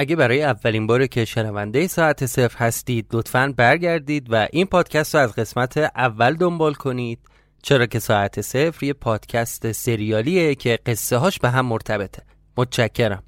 اگه 0.00 0.16
برای 0.16 0.42
اولین 0.42 0.86
بار 0.86 1.06
که 1.06 1.24
شنونده 1.24 1.86
ساعت 1.86 2.26
صفر 2.26 2.58
هستید 2.58 3.06
لطفا 3.12 3.54
برگردید 3.56 4.26
و 4.32 4.48
این 4.52 4.66
پادکست 4.66 5.14
رو 5.14 5.20
از 5.20 5.34
قسمت 5.34 5.76
اول 5.76 6.34
دنبال 6.34 6.74
کنید. 6.74 7.18
چرا 7.62 7.86
که 7.86 7.98
ساعت 7.98 8.40
صفر 8.40 8.84
یه 8.84 8.92
پادکست 8.92 9.72
سریالیه 9.72 10.54
که 10.54 10.78
قصه 10.86 11.16
هاش 11.16 11.38
به 11.38 11.50
هم 11.50 11.66
مرتبطه. 11.66 12.22
متشکرم. 12.56 13.22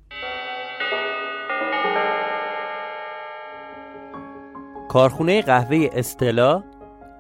کارخونه 4.88 5.42
قهوه 5.42 5.88
استلا 5.92 6.64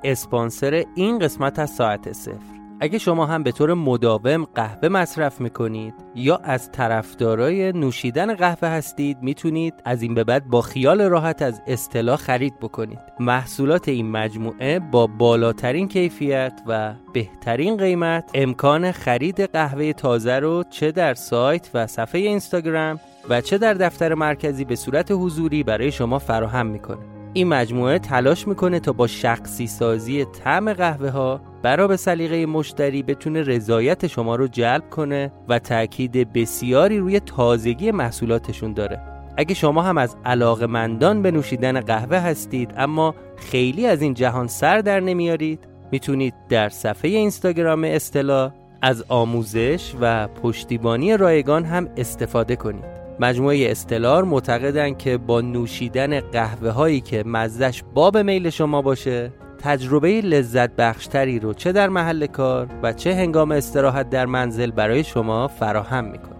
اسپانسر 0.04 0.84
این 0.94 1.18
قسمت 1.18 1.58
از 1.58 1.70
ساعت 1.70 2.12
صفر. 2.12 2.61
اگه 2.82 2.98
شما 2.98 3.26
هم 3.26 3.42
به 3.42 3.52
طور 3.52 3.74
مداوم 3.74 4.44
قهوه 4.44 4.88
مصرف 4.88 5.40
می‌کنید 5.40 5.94
یا 6.14 6.36
از 6.36 6.72
طرفدارای 6.72 7.72
نوشیدن 7.72 8.34
قهوه 8.34 8.68
هستید 8.68 9.18
می‌تونید 9.22 9.74
از 9.84 10.02
این 10.02 10.14
به 10.14 10.24
بعد 10.24 10.46
با 10.46 10.60
خیال 10.60 11.02
راحت 11.02 11.42
از 11.42 11.62
اصطلاح 11.66 12.16
خرید 12.16 12.60
بکنید. 12.60 12.98
محصولات 13.20 13.88
این 13.88 14.10
مجموعه 14.10 14.78
با 14.78 15.06
بالاترین 15.06 15.88
کیفیت 15.88 16.62
و 16.66 16.94
بهترین 17.12 17.76
قیمت 17.76 18.30
امکان 18.34 18.92
خرید 18.92 19.40
قهوه 19.40 19.92
تازه 19.92 20.38
رو 20.38 20.64
چه 20.70 20.92
در 20.92 21.14
سایت 21.14 21.70
و 21.74 21.86
صفحه 21.86 22.20
اینستاگرام 22.20 23.00
و 23.28 23.40
چه 23.40 23.58
در 23.58 23.74
دفتر 23.74 24.14
مرکزی 24.14 24.64
به 24.64 24.76
صورت 24.76 25.10
حضوری 25.10 25.62
برای 25.62 25.92
شما 25.92 26.18
فراهم 26.18 26.66
می‌کنه. 26.66 27.21
این 27.34 27.48
مجموعه 27.48 27.98
تلاش 27.98 28.48
می‌کنه 28.48 28.80
تا 28.80 28.92
با 28.92 29.06
شخصی 29.06 29.66
سازی 29.66 30.24
طعم 30.24 30.72
قهوه 30.72 31.10
ها 31.10 31.40
برا 31.62 31.88
به 31.88 31.96
سلیقه 31.96 32.46
مشتری 32.46 33.02
بتونه 33.02 33.42
رضایت 33.42 34.06
شما 34.06 34.36
رو 34.36 34.48
جلب 34.48 34.90
کنه 34.90 35.32
و 35.48 35.58
تاکید 35.58 36.32
بسیاری 36.32 36.98
روی 36.98 37.20
تازگی 37.20 37.90
محصولاتشون 37.90 38.72
داره. 38.72 39.00
اگه 39.36 39.54
شما 39.54 39.82
هم 39.82 39.98
از 39.98 40.16
علاقمندان 40.24 41.22
به 41.22 41.30
نوشیدن 41.30 41.80
قهوه 41.80 42.16
هستید 42.16 42.74
اما 42.76 43.14
خیلی 43.36 43.86
از 43.86 44.02
این 44.02 44.14
جهان 44.14 44.46
سر 44.46 44.78
در 44.78 45.00
نمیارید 45.00 45.60
می‌تونید 45.92 46.34
در 46.48 46.68
صفحه 46.68 47.10
اینستاگرام 47.10 47.84
اصطلاح 47.84 48.52
از 48.82 49.04
آموزش 49.08 49.94
و 50.00 50.28
پشتیبانی 50.28 51.16
رایگان 51.16 51.64
هم 51.64 51.88
استفاده 51.96 52.56
کنید. 52.56 53.01
مجموعه 53.20 53.70
استلار 53.70 54.24
معتقدن 54.24 54.94
که 54.94 55.18
با 55.18 55.40
نوشیدن 55.40 56.20
قهوه 56.20 56.70
هایی 56.70 57.00
که 57.00 57.22
مزدش 57.26 57.82
باب 57.94 58.18
میل 58.18 58.50
شما 58.50 58.82
باشه 58.82 59.32
تجربه 59.58 60.20
لذت 60.20 60.70
بخشتری 60.76 61.38
رو 61.38 61.54
چه 61.54 61.72
در 61.72 61.88
محل 61.88 62.26
کار 62.26 62.66
و 62.82 62.92
چه 62.92 63.14
هنگام 63.14 63.52
استراحت 63.52 64.10
در 64.10 64.26
منزل 64.26 64.70
برای 64.70 65.04
شما 65.04 65.48
فراهم 65.48 66.04
می‌کنه. 66.04 66.32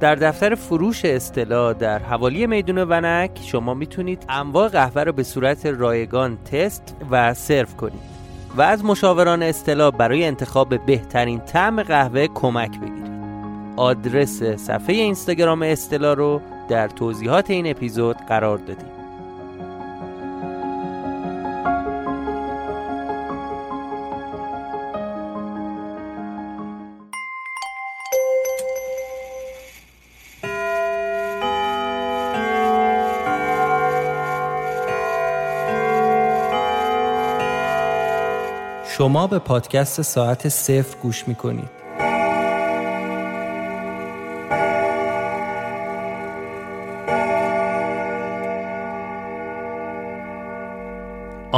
در 0.00 0.14
دفتر 0.14 0.54
فروش 0.54 1.04
اصطلاح 1.04 1.72
در 1.72 1.98
حوالی 1.98 2.46
میدون 2.46 2.78
ونک 2.78 3.30
شما 3.44 3.74
می‌تونید 3.74 4.24
انواع 4.28 4.68
قهوه 4.68 5.02
رو 5.02 5.12
به 5.12 5.22
صورت 5.22 5.66
رایگان 5.66 6.38
تست 6.44 6.96
و 7.10 7.34
سرو 7.34 7.66
کنید 7.66 8.18
و 8.56 8.62
از 8.62 8.84
مشاوران 8.84 9.42
اصطلاح 9.42 9.90
برای 9.90 10.24
انتخاب 10.24 10.86
بهترین 10.86 11.40
طعم 11.40 11.82
قهوه 11.82 12.26
کمک 12.26 12.80
بگیرید. 12.80 13.07
آدرس 13.78 14.42
صفحه 14.42 14.94
اینستاگرام 14.94 15.62
اصطلاح 15.62 16.14
رو 16.14 16.40
در 16.68 16.88
توضیحات 16.88 17.50
این 17.50 17.70
اپیزود 17.70 18.16
قرار 18.16 18.58
دادیم 18.58 18.88
شما 38.98 39.26
به 39.26 39.38
پادکست 39.38 40.02
ساعت 40.02 40.48
صفر 40.48 40.96
گوش 41.02 41.28
می 41.28 41.34
کنید. 41.34 41.77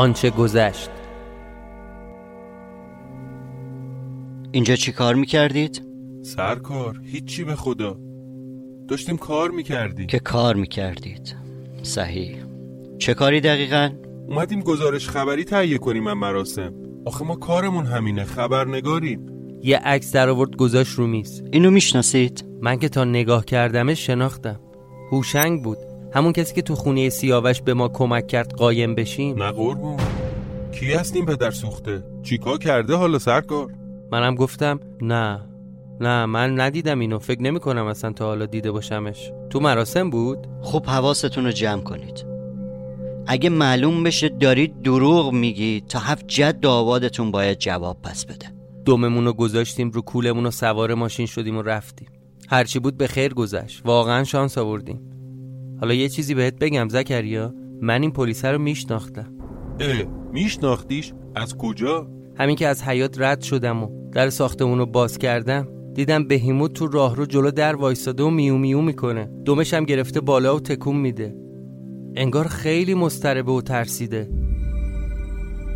آنچه 0.00 0.30
گذشت. 0.30 0.90
اینجا 4.52 4.76
چی 4.76 4.92
کار 4.92 5.14
می‌کردید؟ 5.14 5.82
سرکار 6.22 7.00
هیچی 7.04 7.44
به 7.44 7.54
خدا. 7.54 7.98
داشتیم 8.88 9.16
کار 9.16 9.50
می‌کردیم. 9.50 10.06
که 10.06 10.18
کار 10.18 10.56
می‌کردید؟ 10.56 11.36
صحیح. 11.82 12.36
چه 12.98 13.14
کاری 13.14 13.40
دقیقا؟ 13.40 13.90
اومدیم 14.28 14.60
گزارش 14.60 15.08
خبری 15.08 15.44
تهیه 15.44 15.78
کنیم 15.78 16.02
من 16.02 16.12
مراسم. 16.12 16.74
آخه 17.06 17.24
ما 17.24 17.36
کارمون 17.36 17.86
همینه 17.86 18.24
خبرنگاریم. 18.24 19.26
یه 19.62 19.78
عکس 19.78 20.12
در 20.12 20.28
آورد 20.28 20.56
گذاشت 20.56 20.92
رو 20.98 21.06
میز. 21.06 21.42
اینو 21.52 21.70
می‌شناسید؟ 21.70 22.44
من 22.62 22.78
که 22.78 22.88
تا 22.88 23.04
نگاه 23.04 23.44
کردمش 23.44 24.06
شناختم. 24.06 24.60
هوشنگ 25.12 25.62
بود. 25.64 25.78
همون 26.12 26.32
کسی 26.32 26.54
که 26.54 26.62
تو 26.62 26.74
خونه 26.74 27.08
سیاوش 27.08 27.62
به 27.62 27.74
ما 27.74 27.88
کمک 27.88 28.26
کرد 28.26 28.54
قایم 28.54 28.94
بشیم؟ 28.94 29.42
نه 29.42 29.52
قربون. 29.52 29.96
کی 30.72 30.92
هستیم 30.92 31.26
پدر 31.26 31.50
سوخته؟ 31.50 32.02
چیکار 32.22 32.58
کرده 32.58 32.94
حالا 32.94 33.18
سرکار؟ 33.18 33.68
منم 34.12 34.34
گفتم 34.34 34.80
نه. 35.02 35.40
نه 36.00 36.26
من 36.26 36.60
ندیدم 36.60 36.98
اینو. 36.98 37.18
فکر 37.18 37.42
نمی 37.42 37.60
کنم 37.60 37.86
اصلا 37.86 38.12
تا 38.12 38.24
حالا 38.26 38.46
دیده 38.46 38.70
باشمش. 38.70 39.32
تو 39.50 39.60
مراسم 39.60 40.10
بود؟ 40.10 40.46
خب 40.62 40.86
حواستون 40.86 41.44
رو 41.44 41.50
جمع 41.52 41.82
کنید. 41.82 42.26
اگه 43.26 43.50
معلوم 43.50 44.04
بشه 44.04 44.28
دارید 44.28 44.82
دروغ 44.82 45.32
میگی 45.32 45.82
تا 45.88 45.98
هفت 45.98 46.26
جد 46.26 46.66
آبادتون 46.66 47.30
باید 47.30 47.58
جواب 47.58 48.02
پس 48.02 48.24
بده. 48.24 48.46
دوممون 48.84 49.24
رو 49.24 49.32
گذاشتیم 49.32 49.90
رو 49.90 50.02
کولمون 50.02 50.46
و 50.46 50.50
سوار 50.50 50.94
ماشین 50.94 51.26
شدیم 51.26 51.56
و 51.58 51.62
رفتیم. 51.62 52.08
هرچی 52.48 52.78
بود 52.78 52.96
به 52.96 53.06
خیر 53.06 53.34
گذشت. 53.34 53.82
واقعا 53.84 54.24
شانس 54.24 54.58
آوردیم. 54.58 55.00
حالا 55.80 55.94
یه 55.94 56.08
چیزی 56.08 56.34
بهت 56.34 56.58
بگم 56.58 56.88
زکریا. 56.88 57.54
من 57.80 58.02
این 58.02 58.10
پلیسه 58.10 58.50
رو 58.50 58.58
میشناختم. 58.58 59.32
اه 59.80 60.02
میشناختیش؟ 60.32 61.12
از 61.34 61.56
کجا؟ 61.56 62.06
همین 62.36 62.56
که 62.56 62.66
از 62.66 62.82
حیات 62.82 63.20
رد 63.20 63.40
شدم 63.40 63.82
و 63.82 64.10
در 64.12 64.30
ساختمون 64.30 64.78
رو 64.78 64.86
باز 64.86 65.18
کردم 65.18 65.68
دیدم 65.94 66.24
بهیموت 66.24 66.72
تو 66.72 66.86
راه 66.86 67.16
رو 67.16 67.26
جلو 67.26 67.50
در 67.50 67.76
وایستاده 67.76 68.22
و 68.22 68.30
میو 68.30 68.56
میو 68.56 68.80
می‌کنه. 68.80 69.30
دومش 69.44 69.74
هم 69.74 69.84
گرفته 69.84 70.20
بالا 70.20 70.56
و 70.56 70.60
تکون 70.60 70.96
میده. 70.96 71.36
انگار 72.16 72.48
خیلی 72.48 72.94
مستربه 72.94 73.52
و 73.52 73.60
ترسیده. 73.60 74.30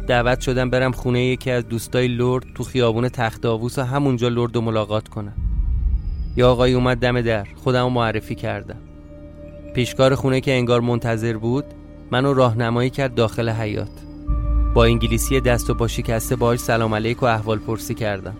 دعوت 0.06 0.40
شدم 0.40 0.70
برم 0.70 0.92
خونه 0.92 1.24
یکی 1.24 1.50
از 1.50 1.68
دوستای 1.68 2.08
لرد 2.08 2.44
تو 2.54 2.64
خیابون 2.64 3.08
تخت 3.08 3.46
آووس 3.46 3.78
و 3.78 3.82
همونجا 3.82 4.28
لرد 4.28 4.56
و 4.56 4.60
ملاقات 4.60 5.08
کنم. 5.08 5.34
یا 6.36 6.50
آقای 6.50 6.72
اومد 6.72 6.98
دم 6.98 7.20
در. 7.20 7.46
خودم 7.54 7.92
معرفی 7.92 8.34
کردم. 8.34 8.78
پیشکار 9.74 10.14
خونه 10.14 10.40
که 10.40 10.52
انگار 10.52 10.80
منتظر 10.80 11.36
بود 11.36 11.64
منو 12.10 12.34
راهنمایی 12.34 12.90
کرد 12.90 13.14
داخل 13.14 13.48
حیات 13.48 13.90
با 14.74 14.84
انگلیسی 14.84 15.40
دست 15.40 15.70
و 15.70 15.74
با 15.74 15.88
شکسته 15.88 16.36
باهاش 16.36 16.58
سلام 16.58 16.94
علیک 16.94 17.22
و 17.22 17.26
احوال 17.26 17.58
پرسی 17.58 17.94
کردم. 17.94 18.36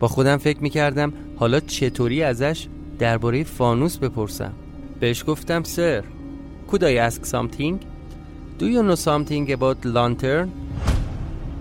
با 0.00 0.08
خودم 0.08 0.36
فکر 0.36 0.58
می‌کردم 0.58 1.12
حالا 1.36 1.60
چطوری 1.60 2.22
ازش 2.22 2.66
درباره 2.98 3.44
فانوس 3.44 3.98
بپرسم. 3.98 4.52
بهش 5.00 5.24
گفتم 5.26 5.62
سر 5.62 6.04
Could 6.70 6.80
I 6.80 7.10
ask 7.10 7.24
something? 7.24 7.74
Do 8.58 8.64
you 8.64 8.82
know 8.82 8.96
something 9.04 9.50
about 9.50 9.86
lantern? 9.86 10.48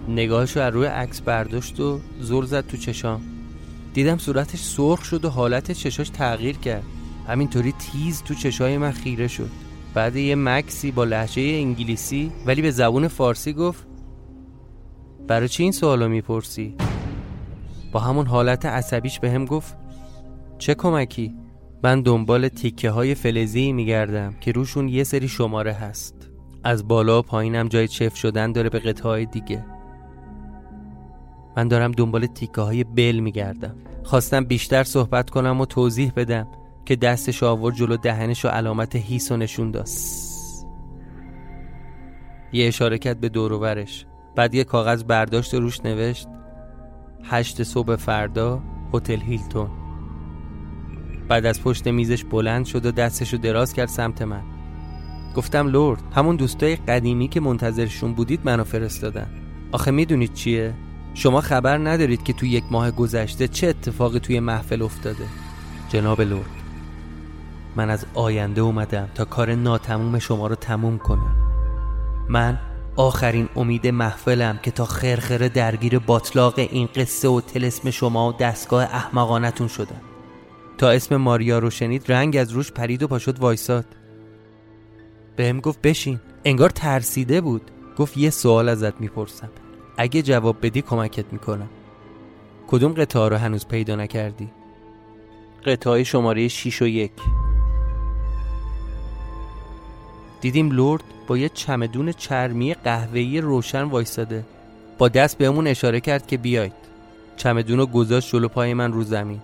نگاهشو 0.10 0.60
از 0.60 0.74
روی 0.74 0.86
عکس 0.86 1.22
برداشت 1.22 1.80
و 1.80 2.00
زل 2.22 2.46
زد 2.46 2.68
تو 2.68 2.78
چشام. 2.78 3.22
دیدم 3.94 4.18
صورتش 4.18 4.60
سرخ 4.60 5.04
شد 5.04 5.26
و 5.26 5.30
حالت 5.30 5.72
چشاش 5.72 6.10
تغییر 6.10 6.58
کرد. 6.58 6.84
همینطوری 7.28 7.72
تیز 7.72 8.24
تو 8.24 8.34
چشای 8.34 8.78
من 8.78 8.92
خیره 8.92 9.28
شد. 9.28 9.50
بعد 9.94 10.16
یه 10.16 10.36
مکسی 10.36 10.92
با 10.92 11.04
لحجه 11.04 11.42
انگلیسی 11.42 12.32
ولی 12.46 12.62
به 12.62 12.72
زبون 12.72 13.08
فارسی 13.08 13.54
گفت 13.54 13.88
برای 15.28 15.48
چی 15.48 15.64
این 15.64 15.72
سوالو 15.72 16.10
می‌پرسی؟ 16.10 16.76
با 17.92 18.00
همون 18.00 18.28
حالت 18.28 18.66
عصبیش 18.66 19.20
به 19.20 19.32
هم 19.32 19.46
گفت 19.46 19.78
چه 20.58 20.76
کمکی؟ 20.76 21.36
من 21.84 22.02
دنبال 22.02 22.48
تیکه 22.48 22.90
های 22.90 23.16
فلزی 23.16 23.72
میگردم 23.72 24.34
که 24.42 24.52
روشون 24.52 24.88
یه 24.88 25.04
سری 25.04 25.28
شماره 25.28 25.74
هست. 25.74 26.30
از 26.64 26.88
بالا 26.88 27.20
و 27.20 27.22
پایینم 27.22 27.68
جای 27.68 27.88
چف 27.88 28.16
شدن 28.16 28.52
داره 28.52 28.70
به 28.70 28.80
قطعه 28.80 29.26
دیگه. 29.26 29.66
من 31.58 31.68
دارم 31.68 31.92
دنبال 31.92 32.26
تیکه 32.26 32.62
های 32.62 32.84
بل 32.84 33.20
میگردم. 33.20 33.76
خواستم 34.04 34.46
بیشتر 34.46 34.84
صحبت 34.84 35.30
کنم 35.30 35.62
و 35.62 35.66
توضیح 35.66 36.12
بدم. 36.16 36.48
که 36.86 36.96
دستش 36.96 37.44
آورد 37.44 37.76
جلو 37.76 37.98
دهنش 37.98 38.46
و 38.46 38.48
علامت 38.48 38.96
هیس 38.96 39.32
و 39.32 39.38
نشون 39.38 39.72
داد. 39.72 39.90
یه 42.54 42.68
اشاره 42.68 42.98
کرد 42.98 43.20
به 43.20 43.30
دوروورش 43.30 44.06
بعد 44.36 44.56
یه 44.56 44.64
کاغذ 44.64 45.04
برداشت 45.04 45.54
و 45.54 45.60
روش 45.60 45.80
نوشت 45.86 46.28
هشت 47.24 47.64
صبح 47.64 47.96
فردا 47.96 48.62
هتل 48.94 49.20
هیلتون. 49.20 49.70
بعد 51.28 51.46
از 51.46 51.62
پشت 51.62 51.88
میزش 51.88 52.24
بلند 52.24 52.66
شد 52.66 52.86
و 52.86 52.92
دستشو 52.92 53.38
دراز 53.38 53.74
کرد 53.74 53.88
سمت 53.88 54.22
من. 54.22 54.42
گفتم 55.36 55.68
لورد 55.68 56.04
همون 56.16 56.36
دوستای 56.36 56.76
قدیمی 56.76 57.28
که 57.28 57.40
منتظرشون 57.40 58.14
بودید 58.14 58.40
منو 58.44 58.64
فرستادن. 58.64 59.28
آخه 59.72 59.92
می‌دونید 59.92 60.34
چیه؟ 60.34 60.74
شما 61.14 61.42
خبر 61.42 61.78
ندارید 61.78 62.24
که 62.24 62.34
توی 62.34 62.50
یک 62.50 62.64
ماه 62.72 62.92
گذشته 62.92 63.48
چه 63.48 63.68
اتفاقی 63.68 64.20
توی 64.20 64.40
محفل 64.40 64.82
افتاده. 64.82 65.26
جناب 65.90 66.22
لورد. 66.22 66.61
من 67.76 67.90
از 67.90 68.06
آینده 68.14 68.62
اومدم 68.62 69.10
تا 69.16 69.26
کار 69.26 69.56
ناتموم 69.56 70.20
شما 70.20 70.48
رو 70.48 70.56
تموم 70.56 70.98
کنم. 70.98 71.36
من 72.30 72.60
آخرین 72.96 73.50
امید 73.56 73.88
محفلم 73.88 74.60
که 74.64 74.72
تا 74.72 74.86
خرخره 74.86 75.50
درگیر 75.50 76.00
باطلاق 76.00 76.54
این 76.58 76.90
قصه 76.96 77.28
و 77.28 77.42
تلسم 77.42 77.90
شما 77.90 78.30
و 78.30 78.34
دستگاه 78.34 78.84
احمقانتون 78.84 79.68
شدم. 79.68 80.02
تا 80.78 80.90
اسم 80.90 81.16
ماریا 81.16 81.60
رو 81.60 81.70
شنید 81.70 82.12
رنگ 82.12 82.38
از 82.38 82.52
روش 82.52 82.72
پرید 82.72 83.04
و 83.04 83.08
پاشد 83.08 83.40
وایساد. 83.40 83.86
بهم 85.36 85.60
گفت 85.60 85.82
بشین. 85.82 86.20
انگار 86.46 86.70
ترسیده 86.70 87.42
بود. 87.42 87.72
گفت 87.98 88.18
یه 88.18 88.30
سوال 88.30 88.70
ازت 88.70 89.02
می‌پرسم. 89.02 89.50
اگه 89.98 90.22
جواب 90.22 90.58
بدی 90.62 90.82
کمکت 90.82 91.34
می‌کنم. 91.34 91.70
کدوم 92.68 92.94
قطعه 92.94 93.28
رو 93.28 93.36
هنوز 93.36 93.68
پیدا 93.68 93.96
نکردی؟ 93.96 94.52
قطعه 95.66 96.04
شماره 96.04 96.48
6 96.48 96.82
و 96.82 96.88
1 96.88 97.12
دیدیم 100.42 100.72
لورد 100.72 101.04
با 101.28 101.38
یه 101.38 101.50
چمدون 101.50 102.12
چرمی 102.12 102.74
قهوه‌ای 102.74 103.42
روشن 103.42 103.84
وایساده 103.84 104.46
با 104.98 105.08
دست 105.08 105.38
بهمون 105.38 105.68
اشاره 105.68 106.00
کرد 106.00 106.28
که 106.28 106.38
بیاید. 106.38 106.74
چمدون 107.38 107.78
رو 107.78 107.86
گذاشت 107.86 108.32
جلو 108.32 108.48
پای 108.48 108.74
من 108.74 108.94
رو 108.94 109.04
زمین. 109.04 109.42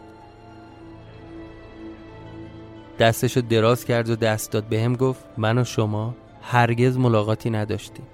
دستشو 3.00 3.42
دراز 3.42 3.86
کرد 3.86 4.10
و 4.10 4.16
دست 4.16 4.52
داد 4.52 4.64
بهم 4.64 4.94
به 4.94 4.98
گفت 4.98 5.26
من 5.38 5.58
و 5.58 5.64
شما 5.64 6.16
هرگز 6.42 6.98
ملاقاتی 6.98 7.50
نداشتیم. 7.50 8.06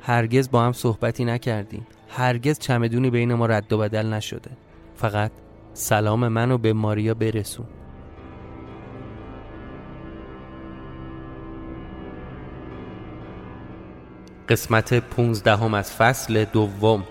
هرگز 0.00 0.50
با 0.50 0.62
هم 0.62 0.72
صحبتی 0.72 1.24
نکردیم. 1.24 1.86
هرگز 2.08 2.58
چمدونی 2.58 3.10
بین 3.10 3.34
ما 3.34 3.46
رد 3.46 3.72
و 3.72 3.78
بدل 3.78 4.06
نشده. 4.06 4.50
فقط 4.96 5.30
سلام 5.74 6.28
منو 6.28 6.58
به 6.58 6.72
ماریا 6.72 7.14
برسون. 7.14 7.66
قسمت 14.50 14.94
پونزدهم 14.94 15.74
از 15.74 15.92
فصل 15.92 16.44
دوم. 16.44 17.04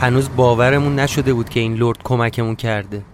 هنوز 0.00 0.28
باورمون 0.36 0.98
نشده 0.98 1.34
بود 1.34 1.48
که 1.48 1.60
این 1.60 1.74
لرد 1.74 2.02
کمکمون 2.04 2.56
کرده. 2.56 3.04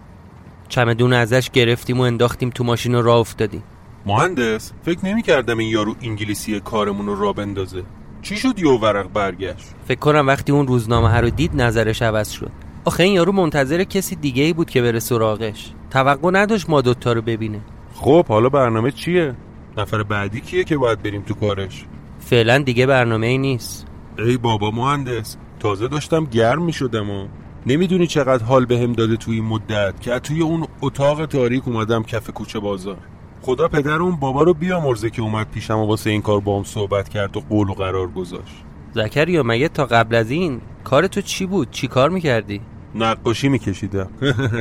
چمدون 0.67 1.13
ازش 1.13 1.49
گرفتیم 1.49 1.99
و 1.99 2.01
انداختیم 2.01 2.49
تو 2.49 2.63
ماشین 2.63 2.95
و 2.95 3.01
راه 3.01 3.17
افتادیم. 3.17 3.63
مهندس 4.05 4.71
فکر 4.83 5.05
نمی 5.05 5.21
کردم 5.21 5.57
این 5.57 5.69
یارو 5.69 5.95
انگلیسی 6.01 6.59
کارمون 6.59 7.05
رو 7.05 7.15
را 7.15 7.33
بندازه. 7.33 7.83
چی 8.25 8.37
شد 8.37 8.59
یه 8.59 8.71
ورق 8.71 9.07
برگشت؟ 9.13 9.65
فکر 9.87 9.99
کنم 9.99 10.27
وقتی 10.27 10.51
اون 10.51 10.67
روزنامه 10.67 11.09
ها 11.09 11.19
رو 11.19 11.29
دید 11.29 11.61
نظرش 11.61 12.01
عوض 12.01 12.29
شد. 12.29 12.51
آخه 12.85 13.03
این 13.03 13.13
یارو 13.13 13.31
منتظر 13.31 13.83
کسی 13.83 14.15
دیگه 14.15 14.43
ای 14.43 14.53
بود 14.53 14.69
که 14.69 14.81
بره 14.81 14.99
سراغش. 14.99 15.71
توقع 15.89 16.29
نداشت 16.33 16.69
ما 16.69 16.81
دوتا 16.81 17.13
رو 17.13 17.21
ببینه. 17.21 17.59
خب 17.93 18.25
حالا 18.25 18.49
برنامه 18.49 18.91
چیه؟ 18.91 19.35
نفر 19.77 20.03
بعدی 20.03 20.41
کیه 20.41 20.63
که 20.63 20.77
باید 20.77 21.03
بریم 21.03 21.21
تو 21.21 21.33
کارش؟ 21.33 21.85
فعلا 22.19 22.57
دیگه 22.57 22.85
برنامه 22.85 23.27
ای 23.27 23.37
نیست. 23.37 23.87
ای 24.17 24.37
بابا 24.37 24.71
مهندس 24.71 25.37
تازه 25.59 25.87
داشتم 25.87 26.25
گرم 26.25 26.63
می 26.63 26.73
شدم 26.73 27.09
و 27.09 27.27
نمی‌دونی 27.65 28.07
چقدر 28.07 28.43
حال 28.43 28.65
بهم 28.65 28.93
به 28.93 28.95
داده 28.95 29.17
توی 29.17 29.35
این 29.35 29.45
مدت 29.45 30.01
که 30.01 30.19
توی 30.19 30.41
اون 30.41 30.67
اتاق 30.81 31.25
تاریک 31.25 31.67
اومدم 31.67 32.03
کف 32.03 32.29
کوچه 32.29 32.59
بازار. 32.59 32.97
خدا 33.45 33.67
پدر 33.67 33.95
اون 33.95 34.15
بابا 34.15 34.43
رو 34.43 34.53
بیامرزه 34.53 35.09
که 35.09 35.21
اومد 35.21 35.47
پیشم 35.51 35.77
و 35.77 35.85
واسه 35.85 36.09
این 36.09 36.21
کار 36.21 36.39
با 36.39 36.57
هم 36.57 36.63
صحبت 36.63 37.09
کرد 37.09 37.37
و 37.37 37.39
قول 37.39 37.69
و 37.69 37.73
قرار 37.73 38.07
گذاشت. 38.07 38.63
زکریا 38.93 39.43
مگه 39.43 39.69
تا 39.69 39.85
قبل 39.85 40.15
از 40.15 40.31
این 40.31 40.61
کار 40.83 41.07
تو 41.07 41.21
چی 41.21 41.45
بود؟ 41.45 41.71
چی 41.71 41.87
کار 41.87 42.09
می‌کردی؟ 42.09 42.61
نقاشی 42.95 43.49
میکشیدم. 43.49 44.09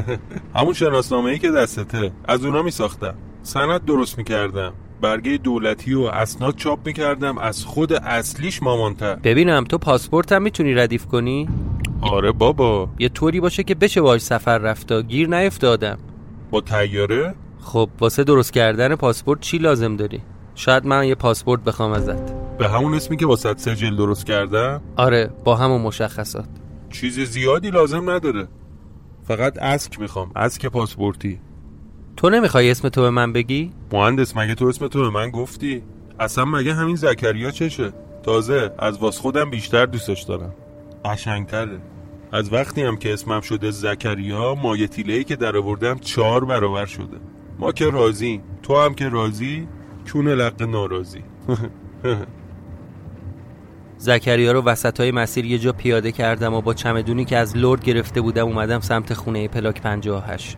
همون 0.56 0.72
شناسنامه 0.72 1.30
ای 1.30 1.38
که 1.38 1.50
دستته. 1.50 2.12
از 2.28 2.44
اونا 2.44 2.62
میساختم. 2.62 3.14
سند 3.42 3.84
درست 3.84 4.18
می‌کردم. 4.18 4.72
برگه 5.00 5.36
دولتی 5.36 5.94
و 5.94 6.00
اسناد 6.00 6.56
چاپ 6.56 6.86
می‌کردم. 6.86 7.38
از 7.38 7.64
خود 7.64 7.92
اصلیش 7.92 8.62
مامانتر. 8.62 9.14
ببینم 9.14 9.64
تو 9.64 9.78
پاسپورت 9.78 10.32
هم 10.32 10.42
می‌تونی 10.42 10.74
ردیف 10.74 11.06
کنی؟ 11.06 11.48
آره 12.00 12.32
بابا. 12.32 12.88
یه 12.98 13.08
طوری 13.08 13.40
باشه 13.40 13.62
که 13.62 13.74
بشه 13.74 14.00
باش 14.00 14.20
سفر 14.20 14.58
رفتا 14.58 15.02
گیر 15.02 15.28
نیفتادم. 15.28 15.98
با 16.50 16.60
تیاره؟ 16.60 17.34
خب 17.64 17.88
واسه 18.00 18.24
درست 18.24 18.52
کردن 18.52 18.94
پاسپورت 18.94 19.40
چی 19.40 19.58
لازم 19.58 19.96
داری؟ 19.96 20.22
شاید 20.54 20.86
من 20.86 21.04
یه 21.04 21.14
پاسپورت 21.14 21.64
بخوام 21.64 21.92
ازت 21.92 22.32
به 22.58 22.68
همون 22.68 22.94
اسمی 22.94 23.16
که 23.16 23.26
واسه 23.26 23.54
سجل 23.56 23.96
درست 23.96 24.26
کردم؟ 24.26 24.80
آره 24.96 25.30
با 25.44 25.56
همون 25.56 25.80
مشخصات 25.80 26.48
چیز 26.90 27.20
زیادی 27.20 27.70
لازم 27.70 28.10
نداره 28.10 28.48
فقط 29.28 29.58
اسک 29.58 30.00
می‌خوام 30.00 30.30
اسک 30.36 30.66
پاسپورتی 30.66 31.40
تو 32.16 32.30
نمی‌خوای 32.30 32.70
اسم 32.70 32.88
تو 32.88 33.02
به 33.02 33.10
من 33.10 33.32
بگی؟ 33.32 33.72
مهندس 33.92 34.36
مگه 34.36 34.54
تو 34.54 34.66
اسم 34.66 34.88
تو 34.88 35.02
به 35.02 35.10
من 35.10 35.30
گفتی؟ 35.30 35.82
اصلا 36.20 36.44
مگه 36.44 36.74
همین 36.74 36.96
زکریا 36.96 37.50
چشه؟ 37.50 37.92
تازه 38.22 38.72
از 38.78 38.98
واس 38.98 39.18
خودم 39.18 39.50
بیشتر 39.50 39.86
دوستش 39.86 40.22
دارم 40.22 40.54
قشنگتره 41.04 41.80
از 42.32 42.52
وقتی 42.52 42.82
هم 42.82 42.96
که 42.96 43.12
اسمم 43.12 43.40
شده 43.40 43.70
زکریا 43.70 44.54
مایه 44.54 44.86
تیلهی 44.86 45.24
که 45.24 45.36
در 45.36 45.56
آوردم 45.56 45.98
چهار 45.98 46.44
برابر 46.44 46.86
شده 46.86 47.16
ما 47.58 47.72
که 47.72 47.90
راضی. 47.90 48.40
تو 48.62 48.76
هم 48.76 48.94
که 48.94 49.08
راضی 49.08 49.68
چون 50.04 50.28
لق 50.28 50.62
ناراضی. 50.62 51.24
زکریا 53.98 54.52
رو 54.52 54.62
وسط 54.62 55.00
های 55.00 55.10
مسیر 55.10 55.44
یه 55.44 55.58
جا 55.58 55.72
پیاده 55.72 56.12
کردم 56.12 56.54
و 56.54 56.60
با 56.60 56.74
چمدونی 56.74 57.24
که 57.24 57.36
از 57.36 57.56
لرد 57.56 57.84
گرفته 57.84 58.20
بودم 58.20 58.46
اومدم 58.46 58.80
سمت 58.80 59.14
خونه 59.14 59.48
پلاک 59.48 59.82
58 59.82 60.56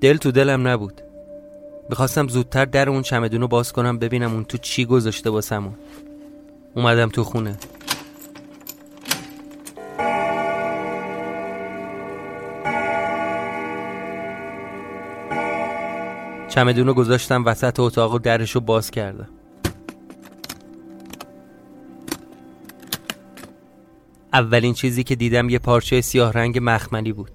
دل 0.00 0.16
تو 0.16 0.30
دلم 0.30 0.68
نبود. 0.68 1.02
می‌خواستم 1.90 2.28
زودتر 2.28 2.64
در 2.64 2.90
اون 2.90 3.02
چمدون 3.02 3.40
رو 3.40 3.48
باز 3.48 3.72
کنم 3.72 3.98
ببینم 3.98 4.32
اون 4.32 4.44
تو 4.44 4.58
چی 4.58 4.84
گذاشته 4.84 5.30
باسمون 5.30 5.74
اومدم 6.74 7.08
تو 7.08 7.24
خونه. 7.24 7.56
چمدون 16.58 16.86
رو 16.86 16.94
گذاشتم 16.94 17.44
وسط 17.44 17.80
اتاق 17.80 18.14
و 18.14 18.18
درش 18.18 18.50
رو 18.50 18.60
باز 18.60 18.90
کردم. 18.90 19.28
اولین 24.32 24.74
چیزی 24.74 25.04
که 25.04 25.16
دیدم 25.16 25.48
یه 25.48 25.58
پارچه 25.58 26.00
سیاه 26.00 26.32
رنگ 26.32 26.58
مخملی 26.62 27.12
بود. 27.12 27.30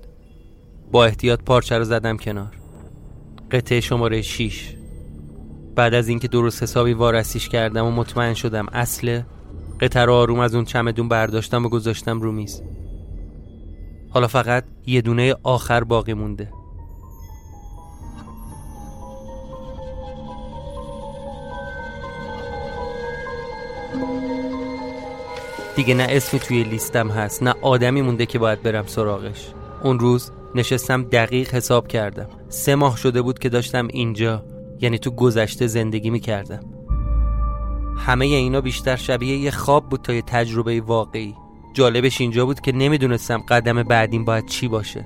با 0.92 1.06
احتیاط 1.06 1.42
پارچه 1.42 1.78
رو 1.78 1.84
زدم 1.84 2.18
کنار. 2.18 2.58
قطعه 3.52 3.80
شماره 3.80 4.22
6 4.22 4.76
بعد 5.76 5.94
از 5.94 6.08
اینکه 6.08 6.28
درست 6.28 6.64
حسابی 6.64 6.94
وارسیش 6.94 7.50
کردم 7.50 7.86
و 7.86 7.92
مطمئن 7.92 8.34
شدم 8.34 8.66
اصله 8.74 9.26
قطعه 9.82 10.06
رو 10.06 10.14
آروم 10.14 10.40
از 10.40 10.56
اون 10.56 10.66
چمدون 10.66 11.08
برداشتم 11.08 11.66
و 11.66 11.70
گذاشتم 11.70 12.22
رو 12.22 12.32
میز. 12.32 12.62
حالا 14.10 14.28
فقط 14.28 14.64
یه 14.86 15.02
دونه 15.02 15.36
آخر 15.44 15.84
باقی 15.84 16.14
مونده. 16.14 16.63
دیگه 25.84 25.96
نه 25.96 26.08
اسمی 26.10 26.40
توی 26.40 26.64
لیستم 26.64 27.10
هست 27.10 27.44
نه 27.44 27.54
آدمی 27.62 28.02
مونده 28.02 28.26
که 28.26 28.40
باید 28.40 28.64
برم 28.64 28.86
سراغش. 28.88 29.54
اون 29.84 30.00
روز 30.00 30.32
نشستم 30.56 31.04
دقیق 31.04 31.56
حساب 31.56 31.88
کردم. 31.88 32.28
سه 32.50 32.76
ماه 32.76 32.98
شده 32.98 33.22
بود 33.22 33.40
که 33.40 33.50
داشتم 33.50 33.88
اینجا 33.88 34.46
یعنی 34.82 35.00
تو 35.00 35.12
گذشته 35.12 35.68
زندگی 35.68 36.10
می‌کردم. 36.10 36.60
همه 37.98 38.26
اینا 38.26 38.62
بیشتر 38.62 38.96
شبیه 38.96 39.38
یه 39.38 39.52
خواب 39.52 39.90
بود 39.90 40.02
تا 40.02 40.14
یه 40.14 40.22
تجربه 40.22 40.82
واقعی. 40.82 41.34
جالبش 41.74 42.22
اینجا 42.22 42.46
بود 42.46 42.62
که 42.62 42.72
نمی‌دونستم 42.72 43.38
قدم 43.38 43.84
بعدیم 43.84 44.26
باید 44.26 44.46
چی 44.46 44.68
باشه. 44.68 45.06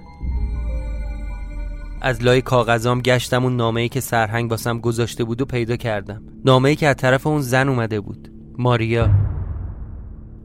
از 2.01 2.23
لای 2.23 2.41
کاغذام 2.41 3.01
گشتم 3.01 3.43
اون 3.43 3.55
نامه‌ای 3.55 3.89
که 3.89 3.99
سرهنگ 3.99 4.49
باسم 4.49 4.79
گذاشته 4.79 5.23
بود 5.23 5.41
و 5.41 5.45
پیدا 5.45 5.75
کردم. 5.75 6.21
نامه‌ای 6.45 6.75
که 6.75 6.87
از 6.87 6.95
طرف 6.95 7.27
اون 7.27 7.41
زن 7.41 7.69
اومده 7.69 7.99
بود. 7.99 8.31
ماریا. 8.57 9.26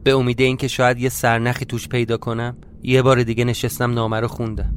به 0.03 0.11
امید 0.11 0.41
اینکه 0.41 0.67
شاید 0.67 0.99
یه 0.99 1.09
سرنخی 1.09 1.65
توش 1.65 1.87
پیدا 1.87 2.17
کنم 2.17 2.57
یه 2.83 3.01
بار 3.01 3.23
دیگه 3.23 3.43
نشستم 3.43 3.93
نامه 3.93 4.19
رو 4.19 4.27
خوندم. 4.27 4.73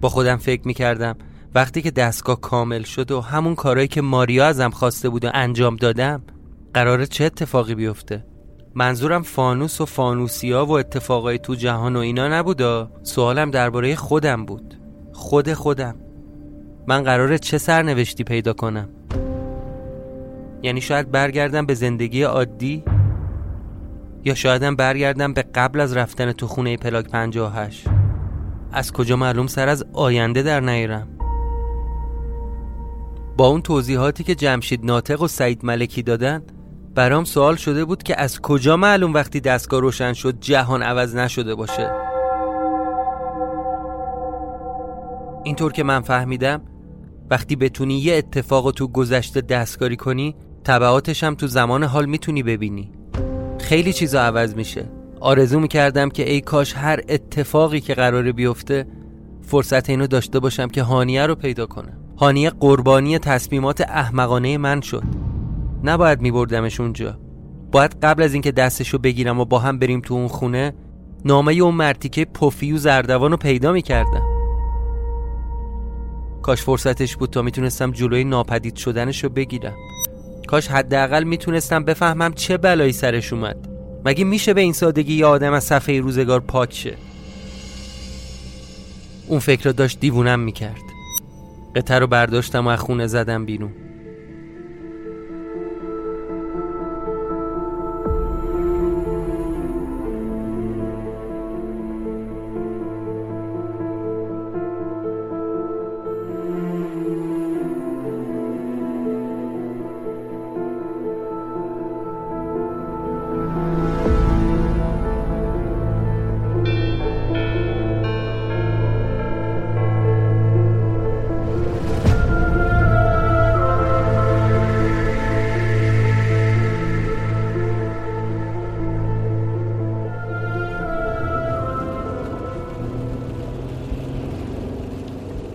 با 0.00 0.08
خودم 0.08 0.36
فکر 0.36 0.66
می‌کردم 0.66 1.16
وقتی 1.54 1.82
که 1.82 1.90
دستگاه 1.90 2.40
کامل 2.40 2.82
شد 2.82 3.10
و 3.10 3.20
همون 3.20 3.54
کارهایی 3.54 3.88
که 3.88 4.00
ماریا 4.00 4.46
ازم 4.46 4.70
خواسته 4.70 5.08
بود 5.08 5.24
و 5.24 5.30
انجام 5.34 5.76
دادم 5.76 6.22
قراره 6.74 7.06
چه 7.06 7.24
اتفاقی 7.24 7.74
بیفته؟ 7.74 8.24
منظورم 8.74 9.22
فانوس 9.22 9.80
و 9.80 9.86
فانوسیا 9.86 10.66
و 10.66 10.70
اتفاقای 10.70 11.38
تو 11.38 11.54
جهان 11.54 11.96
و 11.96 11.98
اینا 11.98 12.28
نبودا؟ 12.28 12.90
سوالم 13.02 13.50
درباره 13.50 13.94
خودم 13.94 14.46
بود. 14.46 14.74
خود 15.12 15.52
خودم. 15.52 15.94
من 16.86 17.02
قراره 17.02 17.38
چه 17.38 17.58
سرنوشتی 17.58 18.24
پیدا 18.24 18.52
کنم؟ 18.52 18.88
یعنی 20.62 20.80
شاید 20.80 21.10
برگردم 21.10 21.66
به 21.66 21.74
زندگی 21.74 22.22
عادی؟ 22.22 22.84
یا 24.24 24.34
شایدم 24.34 24.76
برگردم 24.76 25.32
به 25.32 25.42
قبل 25.42 25.80
از 25.80 25.96
رفتن 25.96 26.32
تو 26.32 26.46
خونه 26.46 26.76
پلاک 26.76 27.08
58 27.08 27.86
از 28.72 28.92
کجا 28.92 29.16
معلوم 29.16 29.46
سر 29.46 29.68
از 29.68 29.84
آینده 29.92 30.42
در 30.42 30.60
نیرم؟ 30.60 31.08
با 33.36 33.46
اون 33.46 33.62
توضیحاتی 33.62 34.24
که 34.24 34.34
جمشید 34.34 34.84
ناطق 34.84 35.22
و 35.22 35.28
سعید 35.28 35.64
ملکی 35.64 36.02
دادن 36.02 36.42
برام 36.94 37.24
سوال 37.24 37.56
شده 37.56 37.84
بود 37.84 38.02
که 38.02 38.20
از 38.20 38.40
کجا 38.40 38.76
معلوم 38.76 39.14
وقتی 39.14 39.40
دستگاه 39.40 39.80
روشن 39.80 40.12
شد 40.12 40.40
جهان 40.40 40.82
عوض 40.82 41.16
نشده 41.16 41.54
باشه؟ 41.54 41.90
اینطور 45.44 45.72
که 45.72 45.82
من 45.82 46.00
فهمیدم 46.00 46.62
وقتی 47.30 47.56
بتونی 47.56 47.98
یه 47.98 48.14
اتفاق 48.14 48.70
تو 48.70 48.88
گذشته 48.88 49.40
دستکاری 49.40 49.96
کنی 49.96 50.36
طبعاتش 50.64 51.24
هم 51.24 51.34
تو 51.34 51.46
زمان 51.46 51.84
حال 51.84 52.06
می‌تونی 52.06 52.42
ببینی. 52.42 52.99
خیلی 53.70 53.92
چیزا 53.92 54.20
عوض 54.20 54.54
میشه. 54.54 54.84
آرزو 55.20 55.60
می‌کردم 55.60 56.08
که 56.08 56.30
ای 56.30 56.40
کاش 56.40 56.76
هر 56.76 57.00
اتفاقی 57.08 57.80
که 57.80 57.94
قراره 57.94 58.32
بیفته 58.32 58.86
فرصت 59.42 59.90
اینو 59.90 60.06
داشته 60.06 60.38
باشم 60.38 60.68
که 60.68 60.82
هانیه 60.82 61.26
رو 61.26 61.34
پیدا 61.34 61.66
کنم. 61.66 61.98
هانیه 62.16 62.50
قربانی 62.50 63.18
تصمیمات 63.18 63.80
احمقانه 63.80 64.58
من 64.58 64.80
شد. 64.80 65.02
نباید 65.84 66.20
میبردمش 66.20 66.80
اونجا. 66.80 67.18
باید 67.72 67.96
قبل 68.02 68.22
از 68.22 68.32
اینکه 68.32 68.52
دستشو 68.52 68.98
بگیرم 68.98 69.40
و 69.40 69.44
با 69.44 69.58
هم 69.58 69.78
بریم 69.78 70.00
تو 70.00 70.14
اون 70.14 70.28
خونه 70.28 70.74
نامه 71.24 71.52
اون 71.52 71.74
مرتیکه 71.74 72.24
پفی 72.24 72.72
و 72.72 72.76
زردوان 72.76 73.30
رو 73.30 73.36
پیدا 73.36 73.72
می‌کردم. 73.72 74.22
کاش 76.42 76.62
فرصتش 76.62 77.16
بود 77.16 77.30
تا 77.30 77.42
می‌تونستم 77.42 77.90
جلوی 77.90 78.24
ناپدید 78.24 78.76
شدنش 78.76 79.24
رو 79.24 79.30
بگیرم. 79.30 79.74
کاش 80.50 80.68
حداقل 80.68 81.24
می‌تونستم 81.24 81.84
بفهمم 81.84 82.32
چه 82.32 82.56
بلایی 82.56 82.92
سرش 82.92 83.32
اومد. 83.32 83.56
مگه 84.04 84.24
میشه 84.24 84.54
به 84.54 84.60
این 84.60 84.72
سادگی 84.72 85.14
یه 85.14 85.26
آدم 85.26 85.52
از 85.52 85.64
صفحه 85.64 86.00
روزگار 86.00 86.40
پاک 86.40 86.74
شه؟ 86.74 86.94
اون 89.26 89.38
فکر 89.38 89.64
را 89.64 89.72
داشت 89.72 90.00
دیوونم 90.00 90.40
می‌کرد. 90.40 90.82
قطر 91.76 92.00
رو 92.00 92.06
برداشتم 92.06 92.66
و 92.66 92.68
از 92.68 92.78
خونه 92.78 93.06
زدم 93.06 93.44
بیرون. 93.44 93.72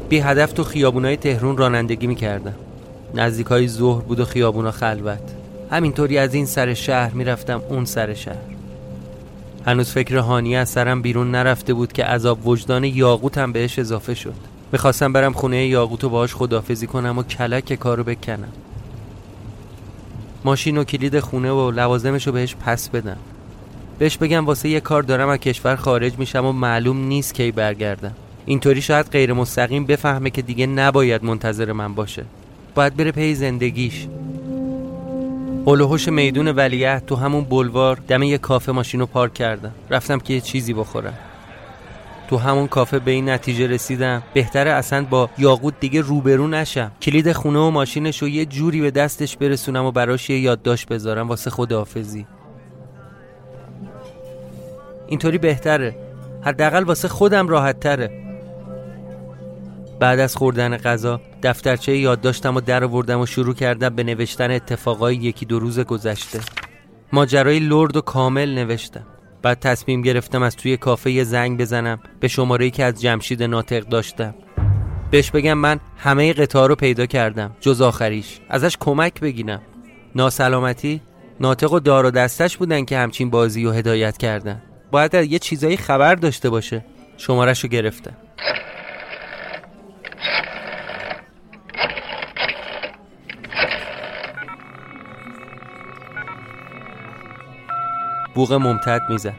بی 0.09 0.19
هدف 0.19 0.53
تو 0.53 0.63
خیابونای 0.63 1.17
تهرون 1.17 1.57
رانندگی 1.57 2.07
می‌کردم. 2.07 2.55
نزدیک 3.13 3.47
های 3.47 3.67
ظهر 3.67 4.01
بود 4.01 4.19
و 4.19 4.25
خیابونا 4.25 4.71
خلوت. 4.71 5.19
همینطوری 5.71 6.17
از 6.17 6.33
این 6.33 6.45
سر 6.45 6.73
شهر 6.73 7.13
می‌رفتم 7.13 7.61
اون 7.69 7.85
سر 7.85 8.13
شهر. 8.13 8.35
هنوز 9.65 9.91
فکر 9.91 10.17
هانی 10.17 10.55
از 10.55 10.69
سرم 10.69 11.01
بیرون 11.01 11.31
نرفته 11.31 11.73
بود 11.73 11.93
که 11.93 12.03
عذاب 12.03 12.47
وجدان 12.47 12.83
یاقوتم 12.83 13.51
بهش 13.51 13.79
اضافه 13.79 14.13
شد. 14.13 14.33
می‌خواستم 14.71 15.13
برم 15.13 15.33
خونه 15.33 15.65
یاقوت 15.65 16.03
و 16.03 16.09
باهاش 16.09 16.35
خدافزی 16.35 16.87
کنم 16.87 17.17
و 17.17 17.23
کلک 17.23 17.73
کارو 17.73 18.03
بکنم. 18.03 18.51
ماشین 20.45 20.77
و 20.77 20.83
کلید 20.83 21.19
خونه 21.19 21.51
و 21.51 21.71
لوازمشو 21.71 22.31
بهش 22.31 22.55
پس 22.65 22.89
بدم. 22.89 23.17
بهش 23.99 24.17
بگم 24.17 24.45
واسه 24.45 24.69
یه 24.69 24.79
کار 24.79 25.03
دارم 25.03 25.29
از 25.29 25.39
کشور 25.39 25.75
خارج 25.75 26.19
میشم 26.19 26.45
و 26.45 26.51
معلوم 26.51 26.97
نیست 26.97 27.33
کی 27.33 27.51
برگردم. 27.51 28.15
اینطوری 28.45 28.81
شاید 28.81 29.05
غیر 29.05 29.33
مستقیم 29.33 29.85
بفهمه 29.85 30.29
که 30.29 30.41
دیگه 30.41 30.67
نباید 30.67 31.23
منتظر 31.23 31.71
من 31.71 31.93
باشه. 31.93 32.25
باید 32.75 32.95
بره 32.95 33.11
پی 33.11 33.35
زندگیش. 33.35 34.07
هلوهوش 35.67 36.07
میدون 36.07 36.47
ولیعت 36.47 37.05
تو 37.05 37.15
همون 37.15 37.43
بلوار 37.43 37.99
دم 38.07 38.23
یه 38.23 38.37
کافه 38.37 38.71
ماشین 38.71 38.99
رو 38.99 39.05
پارک 39.05 39.33
کردم. 39.33 39.71
رفتم 39.89 40.19
که 40.19 40.33
یه 40.33 40.41
چیزی 40.41 40.73
بخورم. 40.73 41.13
تو 42.29 42.37
همون 42.37 42.67
کافه 42.67 42.99
به 42.99 43.11
این 43.11 43.29
نتیجه 43.29 43.67
رسیدم. 43.67 44.23
بهتره 44.33 44.71
اصلا 44.71 45.05
با 45.09 45.29
یاقوت 45.37 45.73
دیگه 45.79 46.01
روبرو 46.01 46.47
نشم. 46.47 46.91
کلید 47.01 47.31
خونه 47.31 47.59
و 47.59 47.69
ماشینش 47.69 48.21
رو 48.21 48.27
یه 48.27 48.45
جوری 48.45 48.81
به 48.81 48.91
دستش 48.91 49.37
برسونم 49.37 49.85
و 49.85 49.91
براش 49.91 50.29
یه 50.29 50.39
یادداشت 50.39 50.87
بذارم 50.87 51.27
واسه 51.27 51.49
خداحافظی. 51.49 52.25
اینطوری 55.07 55.37
بهتره. 55.37 55.95
حداقل 56.41 56.83
واسه 56.83 57.07
خودم 57.07 57.47
راحت 57.47 57.79
تره 57.79 58.24
بعد 59.99 60.19
از 60.19 60.35
خوردن 60.35 60.77
غذا 60.77 61.21
دفترچه 61.43 61.97
یادداشتم 61.97 62.55
و 62.55 62.61
در 62.61 62.83
آوردم 62.83 63.19
و 63.19 63.25
شروع 63.25 63.53
کردم 63.53 63.89
به 63.89 64.03
نوشتن 64.03 64.51
اتفاقای 64.51 65.15
یکی 65.15 65.45
دو 65.45 65.59
روز 65.59 65.79
گذشته. 65.79 66.39
ماجرای 67.13 67.59
لرد 67.59 67.97
و 67.97 68.01
کامل 68.01 68.53
نوشتم. 68.55 69.05
بعد 69.41 69.59
تصمیم 69.59 70.01
گرفتم 70.01 70.43
از 70.43 70.55
توی 70.55 70.77
کافه 70.77 71.23
زنگ 71.23 71.59
بزنم 71.59 71.99
به 72.19 72.27
شماره 72.27 72.69
که 72.69 72.83
از 72.83 73.01
جمشید 73.01 73.43
ناطق 73.43 73.79
داشتم. 73.79 74.35
بهش 75.11 75.31
بگم 75.31 75.53
من 75.53 75.79
همه 75.97 76.33
قطعه 76.33 76.67
رو 76.67 76.75
پیدا 76.75 77.05
کردم 77.05 77.55
جز 77.61 77.81
آخریش. 77.81 78.39
ازش 78.49 78.77
کمک 78.79 79.19
بگیرم. 79.19 79.61
ناسلامتی 80.15 81.01
ناطق 81.39 81.73
و 81.73 81.79
دار 81.79 82.05
و 82.05 82.11
دستش 82.11 82.57
بودن 82.57 82.85
که 82.85 82.97
همچین 82.97 83.29
بازی 83.29 83.65
و 83.65 83.71
هدایت 83.71 84.17
کردن. 84.17 84.61
باید 84.91 85.13
یه 85.13 85.39
چیزایی 85.39 85.77
خبر 85.77 86.15
داشته 86.15 86.49
باشه. 86.49 86.85
شمارش 87.17 87.63
رو 87.63 87.69
گرفتم. 87.69 88.17
بوغ 98.35 98.53
ممتد 98.53 99.01
می‌زد. 99.09 99.33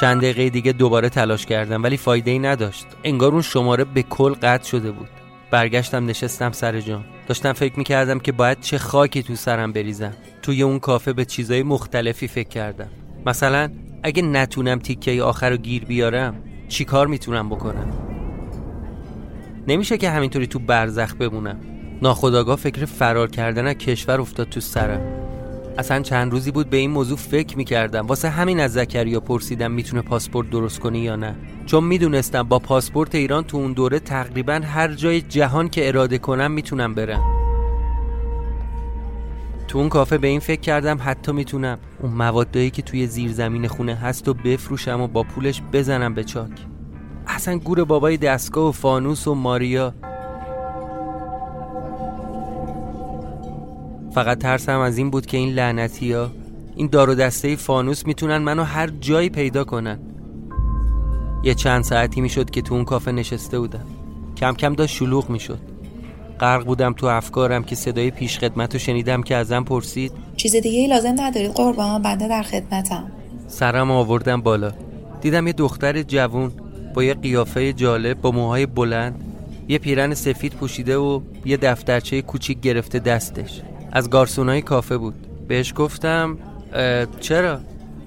چند 0.00 0.20
دقیقه 0.20 0.50
دیگه 0.50 0.72
دوباره 0.72 1.08
تلاش 1.08 1.46
کردم 1.46 1.82
ولی 1.82 1.96
فایده 1.96 2.30
ای 2.30 2.38
نداشت. 2.38 2.86
انگار 3.04 3.32
اون 3.32 3.42
شماره 3.42 3.84
به 3.84 4.02
کل 4.02 4.34
قطع 4.42 4.68
شده 4.68 4.90
بود. 4.90 5.08
برگشتم 5.50 6.06
نشستم 6.06 6.52
سر 6.52 6.80
جام. 6.80 7.04
داشتم 7.28 7.52
فکر 7.52 7.78
می‌کردم 7.78 8.18
که 8.18 8.32
باید 8.32 8.60
چه 8.60 8.78
خاکی 8.78 9.22
تو 9.22 9.34
سرم 9.34 9.72
بریزم. 9.72 10.12
توی 10.42 10.62
اون 10.62 10.78
کافه 10.78 11.12
به 11.12 11.24
چیزای 11.24 11.62
مختلفی 11.62 12.28
فکر 12.28 12.48
کردم. 12.48 12.88
مثلا 13.26 13.70
اگه 14.02 14.22
نتونم 14.22 14.78
تیکه 14.78 15.22
آخر 15.22 15.50
رو 15.50 15.56
گیر 15.56 15.84
بیارم 15.84 16.34
چی 16.68 16.84
کار 16.84 17.06
می‌تونم 17.06 17.48
بکنم؟ 17.48 17.92
نمیشه 19.68 19.98
که 19.98 20.10
همینطوری 20.10 20.46
تو 20.46 20.58
برزخ 20.58 21.14
بمونم. 21.14 21.60
ناخداگاه 22.02 22.56
فکر 22.56 22.84
فرار 22.84 23.30
کردن 23.30 23.66
از 23.66 23.74
کشور 23.74 24.20
افتاد 24.20 24.48
تو 24.48 24.60
سرم. 24.60 25.21
اصلا 25.78 26.02
چند 26.02 26.32
روزی 26.32 26.50
بود 26.50 26.70
به 26.70 26.76
این 26.76 26.90
موضوع 26.90 27.16
فکر 27.16 27.56
می‌کردم. 27.56 28.06
واسه 28.06 28.28
همین 28.28 28.60
از 28.60 28.72
زکریا 28.72 29.20
پرسیدم 29.20 29.70
می‌تونه 29.70 30.02
پاسپورت 30.02 30.50
درست 30.50 30.80
کنی 30.80 30.98
یا 30.98 31.16
نه. 31.16 31.34
چون 31.66 31.84
می‌دونستم 31.84 32.42
با 32.42 32.58
پاسپورت 32.58 33.14
ایران 33.14 33.44
تو 33.44 33.56
اون 33.56 33.72
دوره 33.72 33.98
تقریبا 33.98 34.60
هر 34.64 34.94
جای 34.94 35.20
جهان 35.20 35.68
که 35.68 35.88
اراده 35.88 36.18
کنم 36.18 36.50
می‌تونم 36.50 36.94
برم. 36.94 37.22
تو 39.68 39.78
اون 39.78 39.88
کافه 39.88 40.18
به 40.18 40.28
این 40.28 40.40
فکر 40.40 40.60
کردم 40.60 40.98
حتی 41.04 41.32
می‌تونم 41.32 41.78
اون 42.02 42.12
موادایی 42.12 42.70
که 42.70 42.82
توی 42.82 43.06
زیر 43.06 43.32
زمین 43.32 43.68
خونه 43.68 43.94
هست 43.94 44.28
و 44.28 44.34
بفروشم 44.34 45.00
و 45.00 45.06
با 45.06 45.22
پولش 45.22 45.62
بزنم 45.72 46.14
به 46.14 46.24
چاک. 46.24 46.66
اصلا 47.26 47.58
گور 47.58 47.84
بابای 47.84 48.16
دستگاه 48.16 48.68
و 48.68 48.72
فانوس 48.72 49.28
و 49.28 49.34
ماریا 49.34 49.94
فقط 54.14 54.38
ترسم 54.38 54.78
از 54.78 54.98
این 54.98 55.10
بود 55.10 55.26
که 55.26 55.36
این 55.36 55.54
لعنتی 55.54 56.12
ها 56.12 56.30
این 56.76 56.86
دار 56.86 57.10
و 57.10 57.14
دسته 57.14 57.56
فانوس 57.56 58.06
می‌تونن 58.06 58.38
منو 58.38 58.62
هر 58.62 58.86
جایی 58.86 59.28
پیدا 59.28 59.64
کنن. 59.64 59.98
یه 61.44 61.54
چند 61.54 61.84
ساعتی 61.84 62.20
می‌شد 62.20 62.50
که 62.50 62.62
تو 62.62 62.74
اون 62.74 62.84
کافه 62.84 63.12
نشسته 63.12 63.58
بودم. 63.58 63.84
کم 64.36 64.54
کم 64.54 64.74
داشت 64.74 64.96
شلوغ 64.96 65.30
می‌شد. 65.30 65.58
غرق 66.40 66.64
بودم 66.64 66.92
تو 66.92 67.06
افکارم 67.06 67.64
که 67.64 67.74
صدای 67.74 68.10
پیش 68.10 68.38
خدمت 68.38 68.72
رو 68.72 68.78
شنیدم 68.78 69.22
که 69.22 69.36
ازم 69.36 69.64
پرسید. 69.64 70.12
چیز 70.36 70.56
دیگه 70.56 70.78
ای 70.78 70.86
لازم 70.86 71.14
ندارید 71.18 71.50
قربان 71.50 72.02
بنده 72.02 72.28
در 72.28 72.42
خدمتم. 72.42 73.12
سرم 73.48 73.90
آوردم 73.90 74.40
بالا. 74.40 74.72
دیدم 75.20 75.46
یه 75.46 75.52
دختر 75.52 76.02
جوون 76.02 76.52
با 76.94 77.04
یه 77.04 77.14
قیافه 77.14 77.72
جالب 77.72 78.20
با 78.20 78.30
موهای 78.30 78.66
بلند 78.66 79.24
یه 79.68 79.78
پیرن 79.78 80.14
سفید 80.14 80.52
پوشیده 80.52 80.96
و 80.96 81.20
یه 81.44 81.56
دفترچه 81.56 82.22
کوچیک 82.22 82.60
گرفته 82.60 82.98
دستش. 82.98 83.62
از 83.92 84.10
گارسونای 84.10 84.62
کافه 84.62 84.96
بود. 84.96 85.14
بهش 85.48 85.72
گفتم 85.76 86.38
چرا؟ 87.20 87.60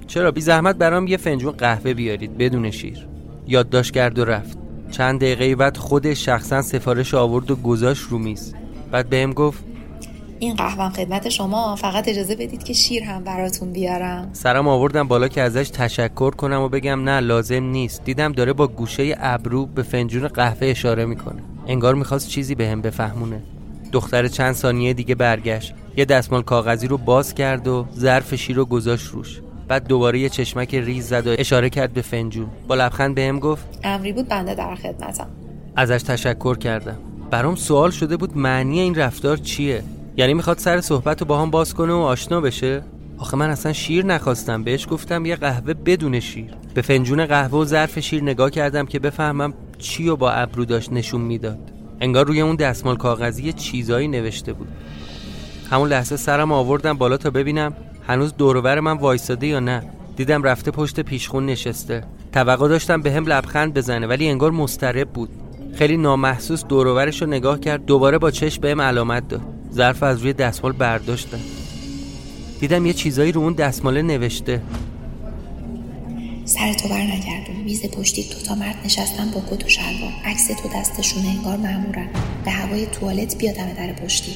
چرا؟ 0.08 0.32
بی 0.32 0.42
زحمت 0.42 0.76
برام 0.76 1.08
یه 1.08 1.18
فنجون 1.18 1.52
قهوه 1.52 1.94
بیارید 1.94 2.38
بدون 2.38 2.72
شیر. 2.72 3.08
یادداشت 3.48 3.94
کرد 3.94 4.20
و 4.20 4.26
رفت. 4.26 4.58
چند 4.92 5.20
دقیقه 5.20 5.56
بعد 5.56 5.78
خودش 5.78 6.26
شخصا 6.26 6.62
سفارش 6.62 7.14
آورد 7.14 7.52
و 7.52 7.56
گذاشت 7.56 8.04
رو 8.10 8.18
میز. 8.18 8.54
بعد 8.92 9.10
بهم 9.10 9.34
گفت 9.34 9.64
این 10.40 10.56
قهوه 10.56 10.90
خدمت 10.90 11.30
شما 11.30 11.76
فقط 11.76 12.08
اجازه 12.08 12.36
بدید 12.36 12.64
که 12.64 12.74
شیر 12.74 13.04
هم 13.04 13.24
براتون 13.24 13.72
بیارم. 13.72 14.30
سرم 14.34 14.68
آوردم 14.68 15.08
بالا 15.08 15.28
که 15.28 15.42
ازش 15.42 15.70
تشکر 15.70 16.32
کنم 16.32 16.62
و 16.62 16.70
بگم 16.70 17.04
نه 17.04 17.20
لازم 17.20 17.64
نیست. 17.64 18.04
دیدم 18.04 18.32
داره 18.32 18.54
با 18.54 18.68
گوشه 18.68 19.16
ابرو 19.20 19.66
به 19.66 19.84
فنجون 19.84 20.28
قهوه 20.28 20.68
اشاره 20.68 21.06
می‌کنه. 21.06 21.42
انگار 21.68 21.96
می‌خواست 21.96 22.30
چیزی 22.30 22.56
بهم 22.56 22.82
به 22.82 22.90
بفهمونه. 22.90 23.42
دختر 23.96 24.28
چند 24.28 24.54
ثانیه 24.54 24.94
دیگه 24.94 25.16
برگشت. 25.16 25.74
یه 25.98 26.06
دستمال 26.06 26.42
کاغذی 26.42 26.88
رو 26.88 26.98
باز 26.98 27.36
کرد 27.36 27.68
و 27.68 27.86
ظرف 27.98 28.36
شیر 28.36 28.56
رو 28.56 28.66
گذاشت 28.66 29.08
روش. 29.08 29.42
بعد 29.68 29.88
دوباره 29.88 30.20
یه 30.20 30.30
چشمک 30.30 30.76
ریز 30.76 31.08
زد 31.08 31.28
و 31.28 31.36
اشاره 31.40 31.70
کرد 31.70 31.94
به 31.94 32.02
فنجون. 32.02 32.48
با 32.68 32.76
لبخند 32.76 33.16
بهم 33.16 33.40
گفت 33.40 33.66
امری 33.84 34.14
بود 34.14 34.28
بنده 34.28 34.56
در 34.56 34.76
خدمتم. 34.76 35.28
ازش 35.76 36.04
تشکر 36.04 36.58
کردم. 36.58 36.98
برام 37.32 37.56
سوال 37.56 37.92
شده 37.92 38.18
بود 38.18 38.38
معنی 38.38 38.80
این 38.80 38.96
رفتار 38.96 39.38
چیه؟ 39.38 39.84
یعنی 40.18 40.34
می‌خواد 40.34 40.58
سر 40.58 40.82
صحبت 40.82 41.22
رو 41.22 41.28
با 41.28 41.42
هم 41.42 41.52
باز 41.52 41.74
کنه 41.74 41.94
و 41.94 41.98
آشنا 41.98 42.42
بشه؟ 42.42 42.82
آخه 43.18 43.38
من 43.38 43.50
اصلا 43.50 43.74
شیر 43.74 44.06
نخواستم. 44.06 44.64
بهش 44.64 44.88
گفتم 44.92 45.26
یه 45.26 45.36
قهوه 45.36 45.74
بدون 45.74 46.20
شیر. 46.20 46.52
به 46.74 46.82
فنجون 46.82 47.26
قهوه 47.26 47.60
و 47.60 47.66
ظرف 47.66 48.00
شیر 48.00 48.24
نگاه 48.24 48.52
کردم 48.52 48.86
که 48.86 49.00
بفهمم 49.00 49.54
چی 49.78 50.08
و 50.08 50.16
با 50.16 50.32
ابرو 50.32 50.66
داشت 50.66 50.92
نشون 50.92 51.22
می‌داد. 51.22 51.72
انگار 52.02 52.28
روی 52.28 52.42
اون 52.42 52.56
دستمال 52.56 52.98
کاغذی 52.98 53.54
چیزایی 53.54 54.08
نوشته 54.08 54.54
بود. 54.54 54.68
همون 55.72 55.90
لحظه 55.90 56.18
سرم 56.18 56.52
آوردم 56.52 56.94
بالا 56.94 57.18
تا 57.18 57.30
ببینم 57.30 57.74
هنوز 58.08 58.34
دورور 58.38 58.80
من 58.80 58.98
وایساده 58.98 59.48
یا 59.48 59.60
نه. 59.60 59.84
دیدم 60.16 60.44
رفته 60.44 60.72
پشت 60.72 61.00
پیشخون 61.00 61.46
نشسته. 61.46 62.04
توقع 62.34 62.68
داشتم 62.68 63.02
به 63.02 63.12
هم 63.12 63.26
لبخند 63.26 63.74
بزنه 63.74 64.08
ولی 64.08 64.30
انگار 64.30 64.52
مسترب 64.52 65.10
بود. 65.10 65.30
خیلی 65.76 65.98
نامحسوس 65.98 66.64
دورورش 66.66 67.22
رو 67.22 67.28
نگاه 67.28 67.60
کرد 67.60 67.86
دوباره 67.86 68.18
با 68.18 68.32
چشم 68.32 68.62
بهم 68.62 68.82
علامت 68.82 69.28
داد. 69.28 69.42
ظرف 69.74 70.04
از 70.04 70.22
روی 70.22 70.34
دستمال 70.34 70.72
برداشتم. 70.72 71.40
دیدم 72.60 72.86
یه 72.86 72.94
چیزایی 72.94 73.32
رو 73.32 73.42
اون 73.42 73.54
دستماله 73.54 74.02
نوشته. 74.02 74.62
سر 76.46 76.74
تو 76.74 76.90
بر 76.90 77.02
نگردون 77.02 77.56
میز 77.56 77.86
پشتی 77.86 78.24
دو 78.24 78.40
تا 78.48 78.56
مرد 78.56 78.76
نشستن 78.86 79.32
با 79.32 79.42
کت 79.52 79.66
و 79.66 79.70
شلوار. 79.70 80.14
عکس 80.26 80.48
تو 80.48 80.70
دستشونه 80.76 81.28
انگار 81.28 81.58
مامورن 81.58 82.10
به 82.46 82.52
هوای 82.52 82.86
توالت 82.86 83.38
بیادم 83.38 83.74
در 83.74 83.94
پشتی. 83.94 84.36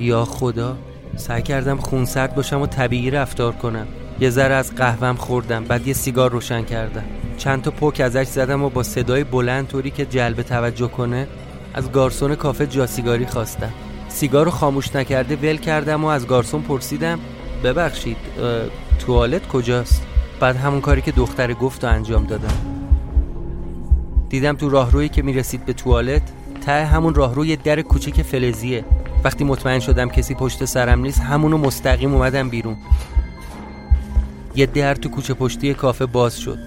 یا 0.00 0.24
خدا 0.24 0.76
سعی 1.16 1.42
کردم 1.42 1.76
خونسرد 1.76 2.34
باشم 2.34 2.60
و 2.60 2.66
طبیعی 2.66 3.10
رفتار 3.10 3.52
کنم. 3.52 3.86
یه 4.20 4.30
ذره 4.30 4.54
از 4.54 4.74
قهوم 4.74 5.16
خوردم 5.16 5.64
بعد 5.64 5.86
یه 5.86 5.94
سیگار 5.94 6.30
روشن 6.30 6.64
کردم. 6.64 7.04
چند 7.38 7.62
تا 7.62 7.70
پک 7.70 8.00
ازش 8.00 8.26
زدم 8.26 8.62
و 8.62 8.68
با 8.68 8.82
صدای 8.82 9.24
بلند 9.24 9.68
طوری 9.68 9.90
که 9.90 10.06
جلب 10.06 10.42
توجه 10.42 10.88
کنه 10.88 11.28
از 11.74 11.92
گارسون 11.92 12.34
کافه 12.34 12.66
جاسیگاری 12.66 13.26
خواستم. 13.26 13.72
سیگار 14.16 14.44
رو 14.44 14.50
خاموش 14.50 14.96
نکرده 14.96 15.36
ول 15.36 15.56
کردم 15.56 16.04
و 16.04 16.06
از 16.06 16.26
گارسون 16.26 16.62
پرسیدم 16.62 17.18
ببخشید 17.64 18.16
توالت 18.98 19.48
کجاست؟ 19.48 20.02
بعد 20.40 20.56
همون 20.56 20.80
کاری 20.80 21.02
که 21.02 21.12
دختر 21.12 21.52
گفت 21.52 21.84
و 21.84 21.86
انجام 21.86 22.24
دادم. 22.24 22.54
دیدم 24.28 24.56
تو 24.56 24.68
راهرویی 24.70 25.08
که 25.08 25.22
می‌رسید 25.22 25.64
به 25.64 25.72
توالت 25.72 26.22
ته 26.66 26.84
همون 26.84 27.14
راهروی 27.14 27.56
در 27.56 27.82
کوچیک 27.82 28.22
فلزیه. 28.22 28.84
وقتی 29.24 29.44
مطمئن 29.44 29.78
شدم 29.78 30.08
کسی 30.08 30.34
پشت 30.34 30.64
سرم 30.64 31.00
نیست 31.00 31.20
همونو 31.20 31.58
مستقیم 31.58 32.14
اومدم 32.14 32.50
بیرون. 32.50 32.76
یه 34.54 34.66
در 34.66 34.94
تو 34.94 35.08
کوچه 35.08 35.34
پشتی 35.34 35.74
کافه 35.74 36.06
باز 36.06 36.38
شد. 36.38 36.58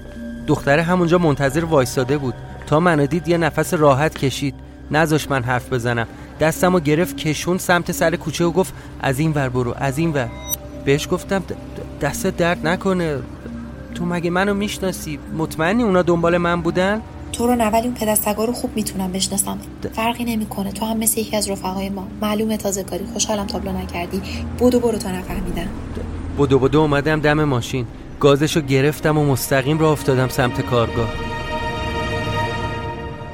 دختره 0.47 0.83
همونجا 0.83 1.17
منتظر 1.17 1.65
وایستاده 1.65 2.17
بود. 2.17 2.33
تا 2.67 2.79
منو 2.79 3.05
دید 3.05 3.27
یه 3.27 3.37
نفس 3.37 3.73
راحت 3.73 4.17
کشید. 4.17 4.55
نذاش 4.91 5.31
من 5.31 5.43
حرف 5.43 5.73
بزنم. 5.73 6.07
دستم 6.39 6.75
و 6.75 6.79
گرفت 6.79 7.17
کشون 7.17 7.57
سمت 7.57 7.91
سر 7.91 8.15
کوچه 8.15 8.45
و 8.45 8.51
گفت 8.51 8.73
از 9.01 9.19
این 9.19 9.31
ور 9.33 9.49
برو 9.49 9.73
از 9.77 9.97
این 9.97 10.13
ور. 10.13 10.29
بهش 10.85 11.07
گفتم 11.11 11.43
دست 12.01 12.27
درد 12.27 12.67
نکنه 12.67 13.19
تو 13.95 14.05
مگه 14.05 14.29
منو 14.29 14.53
می‌شناسی؟ 14.53 15.19
مطمئنی 15.37 15.83
اونا 15.83 16.01
دنبال 16.01 16.37
من 16.37 16.61
بودن؟ 16.61 17.01
تو 17.31 17.47
رو 17.47 17.55
نه 17.55 17.69
ولی 17.69 17.87
اون 17.87 17.93
پدستگا 17.95 18.45
رو 18.45 18.53
خوب 18.53 18.71
می‌تونم 18.75 19.11
بشناسم. 19.11 19.57
فرقی 19.93 20.23
نمی‌کنه 20.23 20.71
تو 20.71 20.85
هم 20.85 20.97
مثل 20.97 21.19
یکی 21.19 21.35
از 21.35 21.49
رفقای 21.49 21.89
ما. 21.89 22.07
معلومه 22.21 22.57
تازه 22.57 22.83
کاری 22.83 23.05
خوشحالم 23.13 23.47
تابلو 23.47 23.71
نکردی. 23.71 24.21
بودو 24.57 24.79
برو 24.79 24.97
تا 24.97 25.11
نفهمیدم. 25.11 25.67
بودو 26.37 26.59
بودو 26.59 26.79
اومدم 26.79 27.19
دم 27.19 27.43
ماشین. 27.43 27.85
گازشو 28.19 28.61
گرفتم 28.61 29.17
و 29.17 29.25
مستقیم 29.25 29.79
را 29.79 29.91
افتادم 29.91 30.27
سمت 30.27 30.61
کارگاه. 30.61 31.28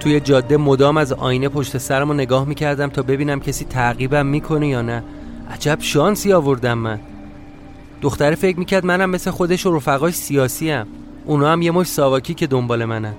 توی 0.06 0.20
جاده 0.20 0.58
مدام 0.58 0.98
از 0.98 1.14
آینه 1.14 1.50
پشت 1.50 1.78
سرم 1.78 2.08
رو 2.08 2.14
نگاه 2.14 2.46
می‌کردم 2.46 2.88
تا 2.88 3.02
ببینم 3.02 3.40
کسی 3.40 3.66
تعقیبم 3.66 4.26
می‌کنه 4.26 4.68
یا 4.68 4.82
نه. 4.82 5.04
عجب 5.52 5.78
شانسی 5.82 6.34
آوردم 6.34 6.78
من. 6.78 7.00
دختره 8.02 8.36
فکر 8.36 8.60
می‌کرد 8.60 8.86
منم 8.86 9.10
مثل 9.10 9.32
خودش 9.32 9.66
و 9.66 9.76
رفقای 9.76 10.12
سیاسی 10.12 10.70
هم. 10.70 10.88
اونا 11.26 11.52
هم 11.52 11.62
یه 11.62 11.72
مش 11.72 11.88
ساواکی 11.88 12.34
که 12.34 12.48
دنبال 12.48 12.86
منن. 12.86 13.14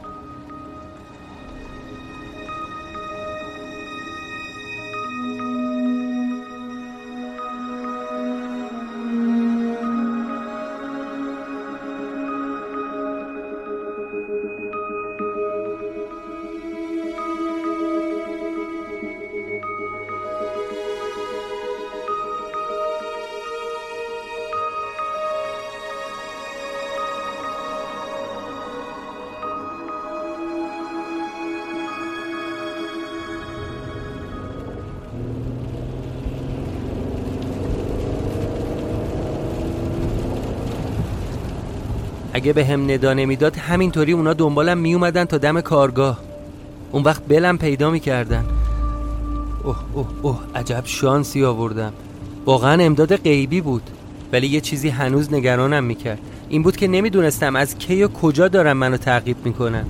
اگه 42.37 42.53
به 42.53 42.64
هم 42.64 42.90
ندا 42.90 43.14
نمی‌داد 43.14 43.57
همینطوری 43.57 44.12
اونا 44.12 44.33
دنبالم 44.33 44.79
میومدن 44.79 45.25
تا 45.25 45.38
دم 45.38 45.61
کارگاه. 45.61 46.18
اون 46.92 47.03
وقت 47.03 47.22
بلم 47.29 47.59
پیدا 47.59 47.90
می‌کردن. 47.90 48.44
اوه 49.64 49.77
اوه 49.94 50.07
اوه 50.22 50.40
عجب 50.55 50.83
شانسی 50.85 51.44
آوردم. 51.44 51.92
واقعا 52.46 52.83
امداد 52.83 53.16
غیبی 53.16 53.61
بود 53.61 53.83
ولی 54.33 54.46
یه 54.46 54.61
چیزی 54.61 54.88
هنوز 54.88 55.33
نگرانم 55.33 55.85
می‌کرد. 55.85 56.18
این 56.49 56.62
بود 56.62 56.77
که 56.77 56.88
نمی‌دونستم 56.88 57.57
از 57.57 57.79
کی 57.79 58.03
و 58.03 58.09
کجا 58.09 58.49
دارن 58.49 58.72
منو 58.72 58.96
تعقیب 58.96 59.37
می‌کنن. 59.44 59.85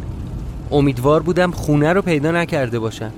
امیدوار 0.70 1.22
بودم 1.22 1.50
خونه 1.50 1.92
رو 1.92 2.02
پیدا 2.02 2.30
نکرده 2.30 2.78
باشن. 2.78 3.10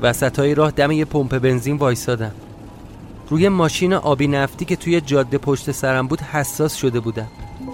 وسط 0.00 0.38
های 0.38 0.54
راه 0.54 0.70
دم 0.70 0.90
یه 0.90 1.04
پمپ 1.04 1.38
بنزین 1.38 1.76
وایسادم. 1.76 2.32
روی 3.28 3.48
ماشین 3.48 3.94
آبی 3.94 4.28
نفتی 4.28 4.64
که 4.64 4.76
توی 4.76 5.00
جاده 5.00 5.38
پشت 5.38 5.72
سرم 5.72 6.06
بود 6.06 6.20
حساس 6.20 6.74
شده 6.74 7.00
بودم. 7.00 7.28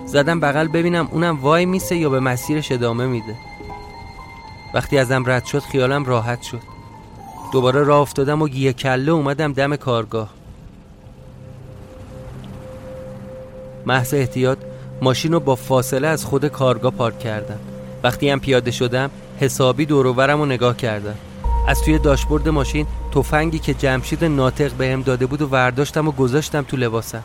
زدم 0.07 0.41
بغل 0.41 0.69
ببینم 0.69 1.09
اونم 1.13 1.41
وای 1.41 1.67
میسه 1.67 1.97
یا 1.97 2.09
به 2.09 2.21
مسیرش 2.21 2.73
ادامه 2.73 3.07
میده. 3.07 3.37
وقتی 4.75 4.99
ازم 4.99 5.23
رد 5.27 5.45
شد 5.45 5.63
خیالم 5.63 6.05
راحت 6.05 6.43
شد. 6.43 6.61
دوباره 7.53 7.83
راه 7.83 8.01
افتادم 8.01 8.43
و 8.43 8.49
گیه 8.49 8.73
کله 8.73 9.13
اومدم 9.13 9.53
دم 9.53 9.77
کارگاه. 9.77 10.31
محض 13.87 14.15
احتیاط 14.15 14.59
ماشین 15.03 15.33
رو 15.33 15.41
با 15.41 15.55
فاصله 15.55 16.09
از 16.09 16.25
خود 16.25 16.47
کارگاه 16.47 16.93
پارک 16.93 17.19
کردم. 17.19 17.59
وقتی 18.03 18.31
هم 18.31 18.41
پیاده 18.41 18.71
شدم 18.71 19.11
حسابی 19.41 19.87
دوروورم 19.87 20.39
رو 20.39 20.47
نگاه 20.47 20.77
کردم. 20.77 21.15
از 21.69 21.83
توی 21.83 21.99
داشبورد 21.99 22.49
ماشین 22.49 22.87
تفنگی 23.15 23.59
که 23.59 23.75
جمشید 23.75 24.25
ناطق 24.25 24.73
بهم 24.73 25.03
داده 25.03 25.27
بود 25.27 25.43
و 25.43 25.49
ورداشتم 25.49 26.09
و 26.09 26.13
گذاشتم 26.13 26.63
تو 26.63 26.77
لباسم. 26.77 27.23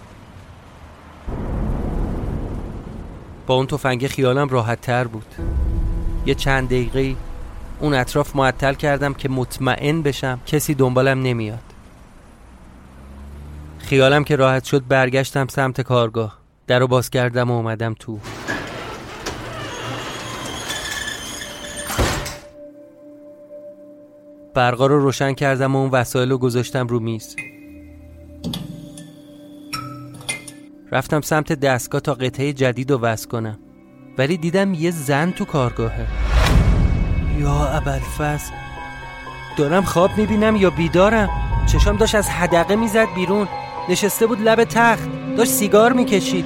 با 3.47 3.55
اون 3.55 3.67
تفنگ 3.67 4.07
خیالم 4.07 4.49
راحت 4.49 4.81
تر 4.81 5.07
بود. 5.07 5.25
یه 6.25 6.35
چند 6.35 6.67
دقیقه 6.67 7.15
اون 7.79 7.93
اطراف 7.93 8.35
معطل 8.35 8.73
کردم 8.73 9.13
که 9.13 9.29
مطمئن 9.29 10.01
بشم 10.01 10.39
کسی 10.45 10.73
دنبالم 10.73 11.21
نمیاد. 11.21 11.63
خیالم 13.77 14.23
که 14.23 14.35
راحت 14.35 14.63
شد 14.63 14.87
برگشتم 14.87 15.47
سمت 15.47 15.81
کارگاه. 15.81 16.37
در 16.67 16.79
رو 16.79 16.87
باز 16.87 17.09
کردم 17.09 17.51
و 17.51 17.53
اومدم 17.53 17.95
تو. 17.99 18.19
برقا 24.53 24.85
رو 24.85 24.99
روشن 24.99 25.33
کردم 25.33 25.75
و 25.75 25.79
اون 25.79 25.89
وسایل 25.89 26.29
رو 26.29 26.37
گذاشتم 26.37 26.87
رو 26.87 26.99
میز. 26.99 27.35
رفتم 30.93 31.21
سمت 31.21 31.53
دستگاه 31.53 32.01
تا 32.01 32.13
قطعه 32.13 32.53
جدید 32.53 32.91
رو 32.91 32.97
وصل 32.97 33.27
کنم. 33.27 33.59
ولی 34.17 34.37
دیدم 34.37 34.73
یه 34.73 34.91
زن 34.91 35.31
تو 35.31 35.45
کارگاهه. 35.45 36.07
یا 37.39 37.65
ابلفس 37.67 38.49
دارم 39.57 39.83
خواب 39.83 40.17
می‌بینم 40.17 40.55
یا 40.55 40.69
بیدارم؟ 40.69 41.29
چشام 41.71 41.97
داشت 41.97 42.15
از 42.15 42.29
حدقه 42.29 42.75
می‌زد 42.75 43.07
بیرون. 43.15 43.47
نشسته 43.89 44.27
بود 44.27 44.41
لب 44.41 44.63
تخت 44.63 45.09
داشت 45.37 45.51
سیگار 45.51 45.93
می‌کشید. 45.93 46.45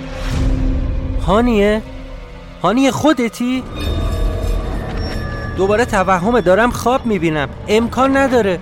هانیه؟ 1.27 1.81
هانیه 2.61 2.91
خودتی؟ 2.91 3.63
دوباره 5.57 5.85
توهمه 5.85 6.41
دارم 6.41 6.71
خواب 6.71 7.05
می‌بینم. 7.05 7.49
امکان 7.67 8.17
نداره. 8.17 8.59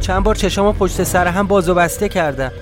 چند 0.00 0.22
بار 0.22 0.34
چشامو 0.34 0.72
پشت 0.72 1.02
سر 1.02 1.26
هم 1.26 1.46
باز 1.46 1.68
و 1.68 1.74
بسته 1.74 2.08
کردم. 2.08 2.52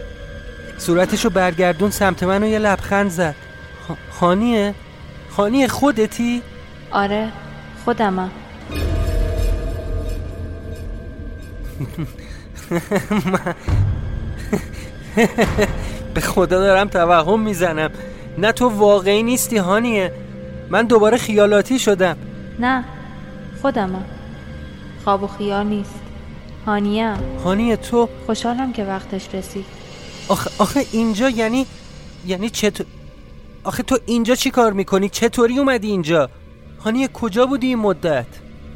صورتشو 0.79 1.31
برگردون 1.31 1.91
سمت 1.91 2.23
من 2.23 2.43
و 2.43 2.47
یه 2.47 2.59
لبخند 2.59 3.11
زد. 3.11 3.35
خانیه؟ 4.11 4.75
خانیه 5.31 5.69
خودتی؟ 5.69 6.43
آره 6.91 7.29
خودمم. 7.85 8.31
به 16.15 16.21
خدا 16.21 16.61
دارم 16.61 16.89
توهم 16.89 17.41
می‌زنم. 17.41 17.91
نه 18.39 18.53
تو 18.53 18.69
واقعی 18.69 19.23
نیستی 19.23 19.57
هانیه. 19.57 20.13
من 20.71 20.87
دوباره 20.87 21.17
خیالاتی 21.17 21.79
شدم. 21.79 22.17
نه 22.59 22.85
خودمم. 23.63 24.05
خواب 25.05 25.23
و 25.23 25.27
خیال 25.27 25.67
نیست. 25.67 26.01
هانیه. 26.67 27.15
هانیه 27.45 27.77
تو؟ 27.77 28.09
خوشحالم 28.27 28.73
که 28.73 28.85
وقتش 28.85 29.35
رسید. 29.35 29.74
آخه, 30.29 30.51
آخه 30.59 30.87
اینجا 30.93 31.31
یعنی 31.31 31.67
یعنی 32.27 32.51
چطور 32.51 32.87
آخه 33.65 33.83
تو 33.83 33.99
اینجا 34.07 34.35
چی 34.35 34.51
کار 34.51 34.73
می‌کنی؟ 34.73 35.09
چطوری 35.09 35.59
اومدی 35.59 35.91
اینجا؟ 35.91 36.31
هانیه 36.81 37.09
کجا 37.09 37.47
بودی 37.47 37.67
این 37.67 37.79
مدت؟ 37.79 38.27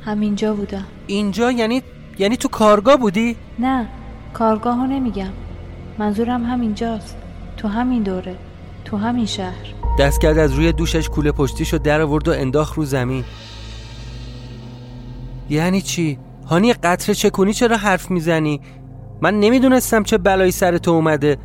همینجا 0.04 0.54
بودم 0.54 0.86
اینجا 1.06 1.50
یعنی 1.50 1.82
یعنی 2.18 2.36
تو 2.36 2.48
کارگاه 2.48 2.96
بودی؟ 2.96 3.36
نه 3.58 3.88
کارگاه 4.34 4.76
ها 4.76 4.86
نمیگم 4.86 5.32
منظورم 5.98 6.44
همینجاست 6.44 7.16
تو 7.56 7.68
همین 7.68 8.02
دوره 8.02 8.36
تو 8.84 8.96
همین 8.96 9.26
شهر 9.26 9.74
دست 9.98 10.20
کرد 10.20 10.38
از 10.38 10.52
روی 10.52 10.72
دوشش 10.72 11.08
کوله 11.08 11.32
پشتیشو 11.32 11.78
در 11.78 12.00
آورد 12.00 12.28
و 12.28 12.32
انداخت 12.32 12.74
رو 12.74 12.84
زمین 12.84 13.24
یعنی 15.50 15.80
چی؟ 15.80 16.18
هانی 16.46 16.72
قطر 16.72 17.14
چکونی 17.14 17.54
چرا 17.54 17.76
حرف 17.76 18.10
می‌زنی؟ 18.10 18.60
من 19.22 19.40
نمی‌دونستم 19.40 20.02
چه 20.02 20.18
بلایی 20.18 20.50
سر 20.50 20.78
تو 20.78 20.90
اومده. 20.90 21.36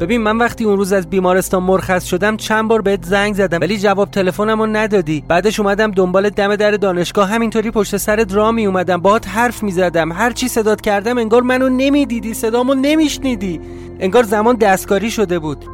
ببین 0.00 0.20
من 0.20 0.38
وقتی 0.38 0.64
اون 0.64 0.76
روز 0.76 0.92
از 0.92 1.10
بیمارستان 1.10 1.62
مرخص 1.62 2.04
شدم 2.04 2.36
چند 2.36 2.68
بار 2.68 2.82
بهت 2.82 3.04
زنگ 3.04 3.34
زدم 3.34 3.60
ولی 3.60 3.78
جواب 3.78 4.10
تلفنمو 4.10 4.66
ندادی. 4.66 5.24
بعدش 5.28 5.60
اومدم 5.60 5.90
دنبال 5.90 6.30
دم 6.30 6.56
در 6.56 6.70
دانشگاه. 6.70 7.28
همینطوری 7.28 7.70
پشت 7.70 7.96
سرت 7.96 8.34
را 8.34 8.52
می 8.52 8.66
اومدم. 8.66 9.00
باهات 9.00 9.28
حرف 9.28 9.62
می‌زدم 9.62 10.12
هر 10.12 10.30
چی 10.30 10.48
صدات 10.48 10.80
کردم 10.80 11.18
انگار 11.18 11.42
منو 11.42 11.68
نمی‌دیدی. 11.68 12.34
صدامو 12.34 12.74
نمیشنیدی. 12.74 13.60
انگار 14.00 14.22
زمان 14.22 14.56
دستکاری 14.56 15.10
شده 15.10 15.38
بود. 15.38 15.64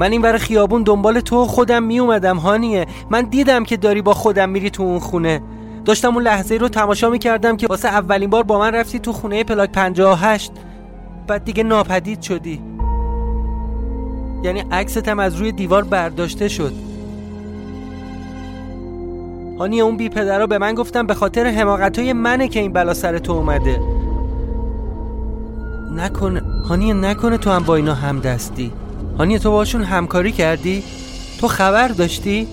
من 0.00 0.12
این 0.12 0.22
ور 0.22 0.36
خیابون 0.36 0.82
دنبال 0.82 1.20
تو 1.20 1.44
خودم 1.44 1.82
می 1.82 1.98
اومدم 1.98 2.36
هانیه. 2.36 2.86
من 3.10 3.22
دیدم 3.22 3.64
که 3.64 3.76
داری 3.76 4.02
با 4.02 4.14
خودم 4.14 4.48
میری 4.48 4.70
تو 4.70 4.82
اون 4.82 4.98
خونه. 4.98 5.42
داشتم 5.86 6.14
اون 6.14 6.22
لحظه 6.22 6.54
رو 6.54 6.68
تماشا 6.68 7.10
می‌کردم 7.10 7.56
که 7.56 7.66
واسه 7.66 7.88
اولین 7.88 8.30
بار 8.30 8.42
با 8.42 8.58
من 8.58 8.74
رفتی 8.74 8.98
تو 8.98 9.12
خونه 9.12 9.44
پلاک 9.44 9.72
58 9.72 10.52
بعد 11.26 11.44
دیگه 11.44 11.62
ناپدید 11.62 12.22
شدی. 12.22 12.62
یعنی 14.42 14.60
عکستم 14.72 15.18
از 15.18 15.36
روی 15.36 15.52
دیوار 15.52 15.84
برداشته 15.84 16.48
شد. 16.48 16.72
هانی 19.58 19.80
اون 19.80 19.96
بی 19.96 20.08
پدرها 20.08 20.46
به 20.46 20.58
من 20.58 20.74
گفتم 20.74 21.06
به 21.06 21.14
خاطر 21.14 21.46
حماقت 21.46 21.98
های 21.98 22.12
منه 22.12 22.48
که 22.48 22.60
این 22.60 22.72
بلا 22.72 22.94
سر 22.94 23.18
تو 23.18 23.32
اومده. 23.32 23.80
نکنه 25.96 26.42
هانی 26.68 26.92
نکنه 26.92 27.38
تو 27.38 27.50
هم 27.50 27.62
با 27.62 27.76
اینا 27.76 27.94
هم 27.94 28.20
دستی 28.20 28.72
هانی 29.18 29.38
تو 29.38 29.50
باشون 29.50 29.82
همکاری 29.82 30.32
کردی؟ 30.32 30.82
تو 31.40 31.48
خبر 31.48 31.88
داشتی؟ 31.88 32.48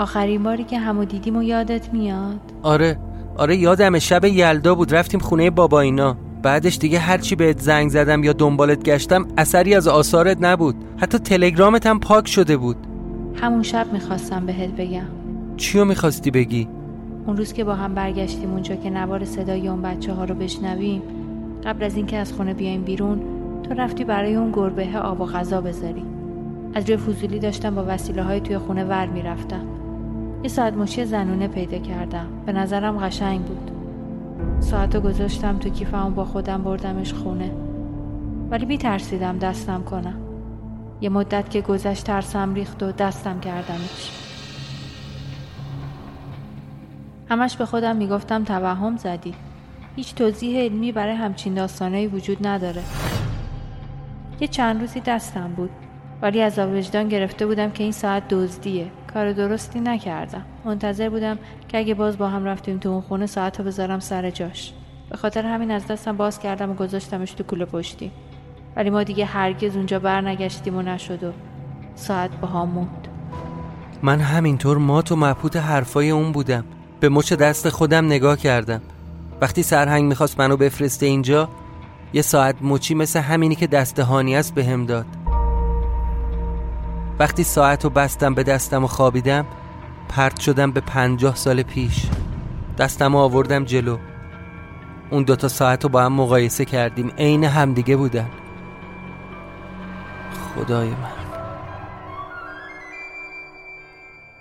آخرین 0.00 0.42
باری 0.42 0.64
که 0.64 0.78
همو 0.78 1.04
دیدیم 1.04 1.36
و 1.36 1.42
یادت 1.42 1.92
میاد؟ 1.92 2.40
آره 2.62 2.98
آره 3.36 3.56
یادم 3.56 3.98
شب 3.98 4.24
یلدا 4.24 4.74
بود. 4.74 4.94
رفتیم 4.94 5.20
خونه 5.20 5.50
بابا 5.50 5.80
اینا. 5.80 6.16
بعدش 6.42 6.78
دیگه 6.78 6.98
هرچی 6.98 7.36
بهت 7.36 7.60
زنگ 7.60 7.90
زدم 7.90 8.24
یا 8.24 8.32
دنبالت 8.32 8.82
گشتم 8.82 9.26
اثری 9.38 9.74
از 9.74 9.88
آثارت 9.88 10.36
نبود. 10.40 10.74
حتی 10.96 11.18
تلگرامت 11.18 11.86
هم 11.86 12.00
پاک 12.00 12.28
شده 12.28 12.56
بود. 12.56 12.76
همون 13.34 13.62
شب 13.62 13.86
می‌خواستم 13.92 14.46
بهت 14.46 14.70
بگم. 14.70 15.06
چیو 15.56 15.84
می‌خواستی 15.84 16.30
بگی؟ 16.30 16.68
اون 17.26 17.36
روز 17.36 17.52
که 17.52 17.64
با 17.64 17.74
هم 17.74 17.94
برگشتیم 17.94 18.50
اونجا 18.50 18.74
که 18.76 18.90
نوار 18.90 19.24
صدای 19.24 19.68
اون 19.68 19.82
بچه 19.82 20.12
ها 20.12 20.24
رو 20.24 20.34
بشنویم 20.34 21.02
قبل 21.64 21.84
از 21.84 21.96
اینکه 21.96 22.16
از 22.16 22.32
خونه 22.32 22.54
بیایم 22.54 22.82
بیرون 22.82 23.20
تو 23.62 23.74
رفتی 23.74 24.04
برای 24.04 24.34
اون 24.34 24.52
گربه 24.52 24.98
آب 24.98 25.20
و 25.20 25.26
غذا 25.26 25.60
بذاری. 25.60 26.02
از 26.74 26.90
روی 26.90 26.96
فضولی 26.96 27.38
داشتم 27.38 27.74
با 27.74 27.84
وسیله 27.88 28.22
های 28.22 28.40
توی 28.40 28.58
خونه 28.58 28.84
ور 28.84 29.06
می‌رفتم. 29.06 29.79
یه 30.42 30.48
ساعت 30.48 30.74
مچی 30.74 31.04
زنونه 31.04 31.48
پیدا 31.48 31.78
کردم. 31.78 32.26
به 32.46 32.52
نظرم 32.52 32.98
قشنگ 32.98 33.40
بود. 33.40 33.70
ساعت 34.60 34.96
گذاشتم 34.96 35.58
تو 35.58 35.68
کیفم 35.68 36.14
با 36.14 36.24
خودم 36.24 36.62
بردمش 36.62 37.12
خونه. 37.12 37.52
ولی 38.50 38.66
بی 38.66 38.78
ترسیدم 38.78 39.38
دستم 39.38 39.82
کنم. 39.82 40.14
یه 41.00 41.08
مدت 41.08 41.50
که 41.50 41.60
گذشت 41.60 42.04
ترسم 42.04 42.54
ریخت 42.54 42.82
و 42.82 42.92
دستم 42.92 43.40
کردمش. 43.40 44.10
همش 47.28 47.56
به 47.56 47.66
خودم 47.66 47.96
می‌گفتم 47.96 48.44
توهم 48.44 48.96
زدی. 48.96 49.34
هیچ 49.96 50.14
توضیح 50.14 50.58
علمی 50.58 50.92
برای 50.92 51.14
همچین 51.14 51.54
داستانهایی 51.54 52.06
وجود 52.06 52.46
نداره. 52.46 52.82
یه 54.40 54.48
چند 54.48 54.80
روزی 54.80 55.00
دستم 55.00 55.52
بود. 55.56 55.70
ولی 56.22 56.42
از 56.42 56.58
وجدان 56.58 57.08
گرفته 57.08 57.46
بودم 57.46 57.70
که 57.70 57.82
این 57.82 57.92
ساعت 57.92 58.28
دزدیه. 58.28 58.86
کار 59.14 59.32
درستی 59.32 59.80
نکردم. 59.80 60.42
منتظر 60.64 61.08
بودم 61.08 61.38
که 61.68 61.78
اگه 61.78 61.94
باز 61.94 62.18
با 62.18 62.28
هم 62.28 62.44
رفتیم 62.44 62.78
تو 62.78 62.88
اون 62.88 63.00
خونه 63.00 63.26
ساعت 63.26 63.58
رو 63.58 63.66
بذارم 63.66 64.00
سر 64.00 64.30
جاش. 64.30 64.72
به 65.10 65.16
خاطر 65.16 65.46
همین 65.46 65.70
از 65.70 65.86
دستم 65.86 66.16
باز 66.16 66.38
کردم 66.38 66.70
و 66.70 66.74
گذاشتمش 66.74 67.32
تو 67.32 67.44
کوله 67.44 67.64
پشتی. 67.64 68.10
ولی 68.76 68.90
ما 68.90 69.02
دیگه 69.02 69.24
هرگز 69.24 69.76
اونجا 69.76 69.98
برنگشتیم 69.98 70.76
و 70.76 70.82
نشد 70.82 71.24
و 71.24 71.32
ساعت 71.94 72.30
با 72.40 72.48
هم 72.48 72.68
موند. 72.68 73.08
من 74.02 74.20
همینطور 74.20 74.78
مات 74.78 75.12
و 75.12 75.16
مبهوت 75.16 75.56
حرفای 75.56 76.10
اون 76.10 76.32
بودم. 76.32 76.64
به 77.00 77.08
مچ 77.08 77.32
دست 77.32 77.68
خودم 77.68 78.06
نگاه 78.06 78.36
کردم. 78.36 78.80
وقتی 79.40 79.62
سرهنگ 79.62 80.04
می‌خواست 80.04 80.40
منو 80.40 80.56
بفرسته 80.56 81.06
اینجا 81.06 81.48
یه 82.12 82.22
ساعت 82.22 82.56
مچی 82.62 82.94
مثل 82.94 83.20
همینی 83.20 83.54
که 83.54 83.66
دست 83.66 84.00
هانی 84.00 84.36
است 84.36 84.54
به 84.54 84.64
هم 84.64 84.86
داد. 84.86 85.06
وقتی 87.20 87.44
ساعت 87.44 87.84
رو 87.84 87.90
بستم 87.90 88.34
به 88.34 88.42
دستم 88.42 88.84
و 88.84 88.86
خوابیدم 88.86 89.46
پرت 90.08 90.40
شدم 90.40 90.70
به 90.70 90.80
پنجاه 90.80 91.36
سال 91.36 91.62
پیش. 91.62 92.06
دستم 92.78 93.12
رو 93.12 93.18
آوردم 93.18 93.64
جلو. 93.64 93.98
اون 95.10 95.22
دوتا 95.22 95.48
ساعت 95.48 95.84
رو 95.84 95.90
با 95.90 96.02
هم 96.02 96.12
مقایسه 96.12 96.64
کردیم. 96.64 97.12
عین 97.18 97.44
همدیگه 97.44 97.96
بودن. 97.96 98.30
خدای 100.54 100.88
من. 100.88 100.96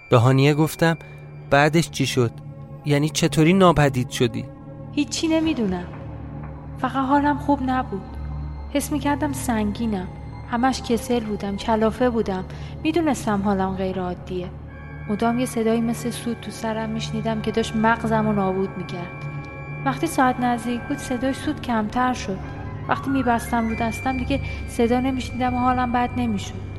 به 0.10 0.18
هانیه 0.18 0.54
گفتم 0.54 0.98
بعدش 1.50 1.89
چی 1.89 2.06
شد؟ 2.06 2.32
یعنی 2.86 3.10
چطوری 3.10 3.54
ناپدید 3.54 4.10
شدی؟ 4.10 4.46
هیچی 4.92 5.28
نمی‌دونم. 5.28 5.86
فقط 6.82 7.06
حالم 7.06 7.38
خوب 7.38 7.60
نبود. 7.65 8.18
حس 8.74 8.92
می‌کردم 8.92 9.34
سنگینم. 9.34 10.08
همش 10.52 10.82
کسل 10.82 11.20
بودم 11.20 11.58
کلافه 11.58 12.10
بودم. 12.10 12.44
می‌دونستم 12.84 13.42
حالم 13.42 13.76
غیر 13.76 14.00
عادیه 14.00 14.48
مدام 15.10 15.40
یه 15.40 15.46
صدایی 15.46 15.82
مثل 15.82 16.10
سود 16.10 16.38
تو 16.42 16.52
سرم 16.52 16.90
میشنیدم 16.90 17.42
که 17.42 17.52
داشت 17.52 17.76
مغزم 17.76 18.28
رو 18.28 18.34
نابود 18.34 18.70
می‌کرد. 18.78 19.26
وقتی 19.86 20.08
ساعت 20.08 20.40
نزدیک 20.40 20.82
بود 20.82 20.98
صدای 20.98 21.34
سود 21.34 21.62
کمتر 21.62 22.14
شد. 22.14 22.38
وقتی 22.90 23.10
میبستم 23.10 23.70
رو 23.70 23.76
دستم 23.76 24.18
دیگه 24.18 24.40
صدا 24.68 25.00
نمیشنیدم 25.00 25.54
و 25.54 25.60
حالم 25.60 25.92
بد 25.92 26.10
نمی‌شد. 26.18 26.70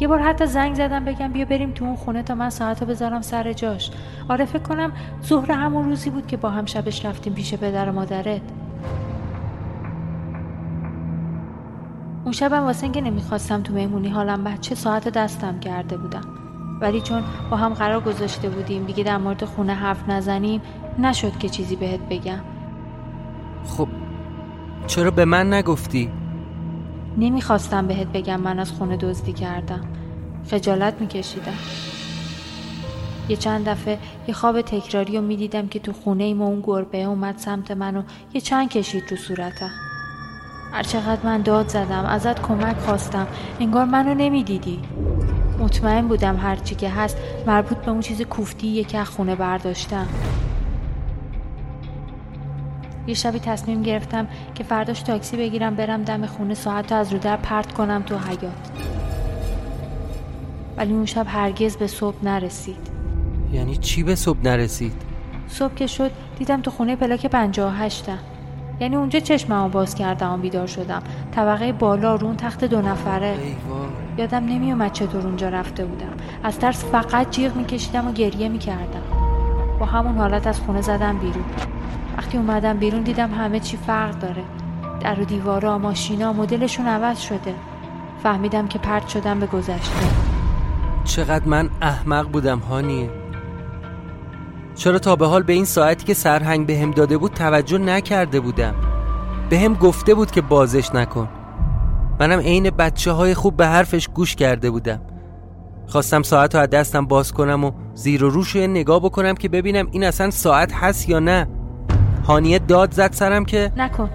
یه 0.00 0.08
بار 0.08 0.18
حتی 0.18 0.46
زنگ 0.46 0.74
زدم 0.74 1.04
بگم 1.04 1.28
بیا 1.28 1.44
بریم 1.44 1.70
تو 1.70 1.84
اون 1.84 1.96
خونه 1.96 2.22
تا 2.22 2.34
من 2.34 2.50
ساعت 2.50 2.84
بذارم 2.84 3.20
سر 3.20 3.52
جاش. 3.52 3.90
آره 4.28 4.44
فکر 4.44 4.62
کنم 4.62 4.92
ظهر 5.24 5.52
همون 5.52 5.84
روزی 5.84 6.10
بود 6.10 6.26
که 6.26 6.36
با 6.36 6.50
هم 6.50 6.66
شبش 6.66 7.04
رفتیم 7.04 7.32
پیش 7.34 7.54
پدر 7.54 7.88
و 7.88 7.92
مادرت. 7.92 8.40
اون 12.30 12.36
شبم 12.36 12.64
واسه 12.64 12.82
اینکه 12.82 13.00
نمی‌خواستم 13.00 13.62
تو 13.62 13.74
مهمونی 13.74 14.08
حالم 14.08 14.44
بچه 14.44 14.74
ساعت 14.74 15.08
دستم 15.08 15.60
کرده 15.60 15.96
بودم. 15.96 16.24
ولی 16.80 17.00
چون 17.00 17.22
با 17.50 17.56
هم 17.56 17.74
قرار 17.74 18.00
گذاشته 18.00 18.48
بودیم 18.48 18.84
دیگه 18.84 19.04
در 19.04 19.18
مورد 19.18 19.44
خونه 19.44 19.74
حرف 19.74 20.08
نزنیم 20.08 20.60
نشد 20.98 21.38
که 21.38 21.48
چیزی 21.48 21.76
بهت 21.76 22.00
بگم. 22.10 22.40
خب 23.66 23.88
چرا 24.86 25.10
به 25.10 25.24
من 25.24 25.52
نگفتی؟ 25.52 26.10
نمی‌خواستم 27.18 27.86
بهت 27.86 28.06
بگم 28.06 28.40
من 28.40 28.58
از 28.58 28.72
خونه 28.72 28.96
دزدی 28.96 29.32
کردم. 29.32 29.80
خجالت 30.50 31.00
میکشیدم. 31.00 31.58
یه 33.28 33.36
چند 33.36 33.68
دفعه 33.68 33.98
یه 34.28 34.34
خواب 34.34 34.60
تکراری 34.60 35.16
رو 35.16 35.22
می‌دیدم 35.22 35.68
که 35.68 35.78
تو 35.78 35.92
خونه 35.92 36.24
ایم 36.24 36.42
و 36.42 36.44
اون 36.44 36.60
گربه 36.60 37.02
اومد 37.02 37.36
سمت 37.38 37.70
منو 37.70 38.02
یه 38.34 38.40
چند 38.40 38.68
کشید 38.68 39.10
رو 39.10 39.16
صورتم. 39.16 39.70
هرچقدر 40.72 41.20
من 41.24 41.42
داد 41.42 41.68
زدم 41.68 42.04
ازت 42.04 42.42
کمک 42.42 42.76
خواستم. 42.76 43.26
انگار 43.60 43.84
منو 43.84 44.14
نمی‌دیدی. 44.14 44.80
مطمئن 45.58 46.08
بودم 46.08 46.36
هرچی 46.36 46.74
که 46.74 46.90
هست 46.90 47.16
مربوط 47.46 47.78
به 47.78 47.90
اون 47.90 48.00
چیز 48.00 48.22
کوفتی 48.22 48.84
که 48.84 48.98
از 48.98 49.08
خونه 49.08 49.34
برداشتم. 49.34 50.06
یه 53.06 53.14
شبی 53.14 53.38
تصمیم 53.38 53.82
گرفتم 53.82 54.28
که 54.54 54.64
فرداش 54.64 55.02
تاکسی 55.02 55.36
بگیرم 55.36 55.74
برم 55.74 56.02
دم 56.02 56.26
خونه 56.26 56.54
ساعت 56.54 56.92
از 56.92 57.12
رو 57.12 57.18
در 57.18 57.36
پرت 57.36 57.72
کنم 57.72 58.02
تو 58.02 58.18
حیات 58.18 58.70
ولی 60.76 60.92
اون 60.92 61.06
شب 61.06 61.26
هرگز 61.28 61.76
به 61.76 61.86
صبح 61.86 62.16
نرسید. 62.22 62.90
یعنی 63.52 63.76
چی 63.76 64.02
به 64.02 64.14
صبح 64.14 64.38
نرسید؟ 64.44 64.92
صبح 65.48 65.74
که 65.74 65.86
شد 65.86 66.10
دیدم 66.38 66.60
تو 66.62 66.70
خونه 66.70 66.96
پلاک 66.96 67.26
پنجاه 67.26 67.78
هشتم. 67.78 68.18
یعنی 68.80 68.96
اونجا 68.96 69.20
چشممو 69.20 69.68
باز 69.68 69.94
کردم 69.94 70.32
و 70.32 70.36
بیدار 70.36 70.66
شدم. 70.66 71.02
طبقه 71.34 71.72
بالا 71.72 72.14
رو 72.14 72.26
اون 72.26 72.36
تخت 72.36 72.64
دو 72.64 72.80
نفره. 72.80 73.38
یادم 74.18 74.44
نمیومد 74.44 74.92
چطور 74.92 75.26
اونجا 75.26 75.48
رفته 75.48 75.84
بودم. 75.84 76.12
از 76.44 76.58
ترس 76.58 76.84
فقط 76.84 77.30
جیغ 77.30 77.56
میکشیدم 77.56 78.08
و 78.08 78.12
گریه 78.12 78.48
می‌کردم. 78.48 79.02
با 79.80 79.86
همون 79.86 80.18
حالت 80.18 80.46
از 80.46 80.60
خونه 80.60 80.80
زدم 80.80 81.18
بیرون. 81.18 81.44
وقتی 82.18 82.38
اومدم 82.38 82.76
بیرون 82.76 83.02
دیدم 83.02 83.34
همه 83.34 83.60
چی 83.60 83.76
فرق 83.76 84.18
داره. 84.18 84.42
در 85.00 85.20
و 85.20 85.24
دیوارا 85.24 85.78
ماشینا 85.78 86.32
مدلشون 86.32 86.86
عوض 86.86 87.18
شده. 87.18 87.54
فهمیدم 88.22 88.68
که 88.68 88.78
پرت 88.78 89.08
شدم 89.08 89.40
به 89.40 89.46
گذشته. 89.46 90.06
چقدر 91.04 91.48
من 91.48 91.70
احمق 91.82 92.28
بودم 92.28 92.58
هانیه 92.58 93.19
چرا 94.74 94.98
تا 94.98 95.16
به 95.16 95.26
حال 95.26 95.42
به 95.42 95.52
این 95.52 95.64
ساعتی 95.64 96.04
که 96.04 96.14
سرهنگ 96.14 96.66
به 96.66 96.78
هم 96.78 96.90
داده 96.90 97.18
بود 97.18 97.32
توجه 97.32 97.78
نکرده 97.78 98.40
بودم. 98.40 98.74
به 99.50 99.58
هم 99.58 99.74
گفته 99.74 100.14
بود 100.14 100.30
که 100.30 100.40
بازش 100.40 100.94
نکن. 100.94 101.28
منم 102.20 102.38
عین 102.38 102.70
بچه 102.70 103.12
های 103.12 103.34
خوب 103.34 103.56
به 103.56 103.66
حرفش 103.66 104.08
گوش 104.08 104.36
کرده 104.36 104.70
بودم. 104.70 105.00
خواستم 105.86 106.22
ساعت 106.22 106.54
رو 106.54 106.60
از 106.60 106.70
دستم 106.70 107.06
باز 107.06 107.32
کنم 107.32 107.64
و 107.64 107.72
زیر 107.94 108.24
و 108.24 108.30
روش 108.30 108.56
نگاه 108.56 109.00
بکنم 109.00 109.34
که 109.34 109.48
ببینم 109.48 109.88
این 109.90 110.04
اصلا 110.04 110.30
ساعت 110.30 110.72
هست 110.72 111.08
یا 111.08 111.18
نه. 111.18 111.48
هانیه 112.26 112.58
داد 112.58 112.94
زد 112.94 113.12
سرم 113.12 113.44
که 113.44 113.72
نکن. 113.76 114.10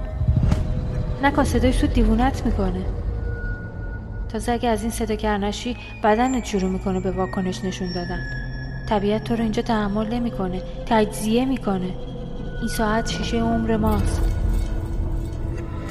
نکن 1.24 1.44
صدای 1.44 1.72
سود 1.72 1.94
دیوونت 1.94 2.46
می‌کنه. 2.46 2.86
تازه 4.30 4.52
اگه 4.52 4.70
از 4.70 4.82
این 4.82 4.92
صدا 4.92 5.16
کرنشی 5.16 5.78
بدنت 6.04 6.46
شروع 6.46 6.72
می‌کنه 6.72 7.00
به 7.00 7.12
واکنش 7.12 7.64
نشون 7.64 7.94
دادن. 7.94 8.45
طبیعت 8.90 9.24
تو 9.24 9.36
رو 9.36 9.42
اینجا 9.42 9.62
تحمل 9.62 10.14
نمی‌کنه 10.14 10.62
تجزیه 10.86 11.46
می‌کنه 11.46 11.90
این 12.60 12.68
ساعت 12.68 13.10
شیشه 13.10 13.38
عمر 13.38 13.78
ماست 13.78 14.22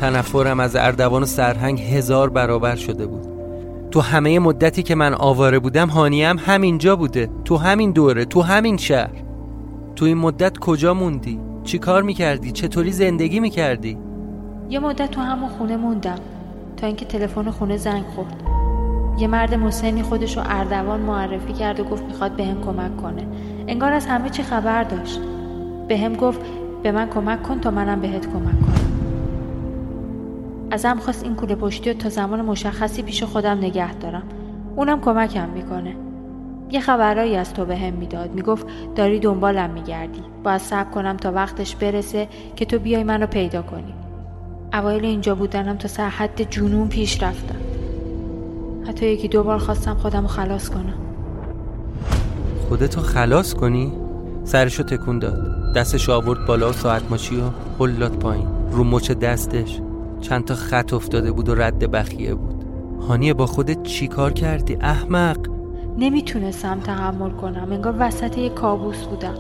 تنفرم 0.01 0.61
از 0.61 0.77
اردوان 0.77 1.23
و 1.23 1.27
سرهنگ 1.27 1.81
هزار 1.81 2.31
برابر 2.31 2.77
شده 2.77 3.07
بود 3.07 3.27
تو 3.91 4.01
همه 4.01 4.39
مدتی 4.39 4.83
که 4.83 4.95
من 4.95 5.15
آواره 5.15 5.59
بودم 5.59 5.89
هانیم 5.89 6.37
همینجا 6.39 6.97
بوده 6.97 7.29
تو 7.45 7.57
همین 7.57 7.93
دوره 7.93 8.25
تو 8.25 8.43
همین 8.43 8.77
شهر 8.77 9.23
تو 9.97 10.05
این 10.05 10.19
مدت 10.19 10.59
کجا 10.59 10.95
موندی؟ 10.95 11.41
چی 11.65 11.79
کار 11.79 12.03
می‌کردی؟ 12.03 12.53
چطوری 12.53 12.93
زندگی 12.93 13.41
می‌کردی؟ 13.41 13.99
یه 14.71 14.79
مدت 14.79 15.11
تو 15.11 15.21
همون 15.21 15.49
خونه 15.49 15.77
موندم 15.77 16.19
تا 16.77 16.87
اینکه 16.87 17.05
تلفن 17.05 17.51
خونه 17.51 17.77
زنگ 17.77 18.05
خورد 18.15 18.54
یه 19.19 19.27
مرد 19.27 19.55
مسنی 19.55 20.03
خودش 20.03 20.37
رو 20.37 20.43
اردوان 20.47 21.01
معرفی 21.01 21.53
کرد 21.53 21.81
و 21.81 21.85
گفت 21.85 22.05
می‌خواد 22.05 22.33
به 22.33 22.45
هم 22.45 22.61
کمک 22.61 22.97
کنه. 22.97 23.27
انگار 23.69 23.93
از 23.93 24.07
همه 24.07 24.31
چی 24.31 24.43
خبر 24.43 24.85
داشت. 24.85 25.21
به 25.89 25.99
هم 25.99 26.15
گفت 26.15 26.41
به 26.83 26.93
من 26.93 27.09
کمک 27.09 27.43
کن 27.43 27.61
تا 27.61 27.71
منم 27.71 28.01
بهت 28.01 28.27
کمک 28.27 28.61
کنم. 28.61 28.85
ازم 30.71 30.99
خواست 30.99 31.25
این 31.25 31.35
کوله 31.35 31.55
پشتی 31.55 31.93
رو 31.93 31.99
تا 31.99 32.09
زمان 32.09 32.43
مشخصی 32.43 33.03
پیش 33.03 33.23
خودم 33.23 33.59
نگه 33.59 33.95
دارم. 33.95 34.23
اونم 34.77 35.01
کمکم 35.01 35.49
می‌کنه. 35.49 35.97
یه 36.71 36.81
خبرایی 36.81 37.37
از 37.37 37.55
تو 37.55 37.65
به 37.65 37.77
هم 37.77 37.95
می‌داد. 37.95 38.35
می‌گفت 38.35 38.67
داری 38.95 39.19
دنبالم 39.19 39.71
میگردی. 39.71 40.23
باید 40.45 40.61
صبر 40.61 40.91
کنم 40.91 41.17
تا 41.17 41.33
وقتش 41.33 41.77
برسه 41.77 42.29
که 42.57 42.65
تو 42.65 42.79
بیای 42.79 43.05
منو 43.05 43.27
پیدا 43.27 43.63
کنی. 43.63 43.95
اوایل 44.73 45.05
اینجا 45.05 45.35
بودنم 45.35 45.77
تا 45.77 45.89
سرحد 45.89 46.51
جنون 46.51 46.89
پیش 46.89 47.23
رفتم. 47.23 47.64
حتی 48.89 49.07
یکی 49.07 49.29
دو 49.29 49.43
بار 49.43 49.59
خواستم 49.59 49.95
خودم 49.95 50.23
رو 50.23 50.29
خلاص 50.29 50.69
کنم. 50.69 50.95
خودتو 52.69 53.01
خلاص 53.01 53.55
کنی؟ 53.55 53.93
سرشو 54.45 54.83
تکون 54.83 55.19
داد. 55.19 55.73
دستش 55.77 56.09
آورد 56.09 56.47
بالا 56.47 56.71
و 56.71 56.73
ساعت 56.73 57.03
ماشی 57.11 57.37
و 57.37 57.45
هلات 57.81 58.13
پایین. 58.13 58.47
رو 58.71 58.85
مچ 58.85 59.11
دستش. 59.11 59.81
چند 60.21 60.45
تا 60.45 60.55
خط 60.55 60.93
افتاده 60.93 61.33
بود 61.33 61.49
و 61.49 61.55
رد 61.55 61.91
بخیه 61.91 62.35
بود. 62.35 62.65
هانیه 63.09 63.35
با 63.35 63.47
خودت 63.47 63.83
چی 63.83 64.09
کار 64.09 64.33
کردی؟ 64.33 64.79
احمق! 64.81 65.37
نمی‌تونستم 65.99 66.81
تحمل 66.81 67.31
کنم. 67.31 67.73
انگار 67.73 67.95
وسط 67.99 68.39
یک 68.39 68.55
کابوس 68.55 69.05
بودم. 69.05 69.35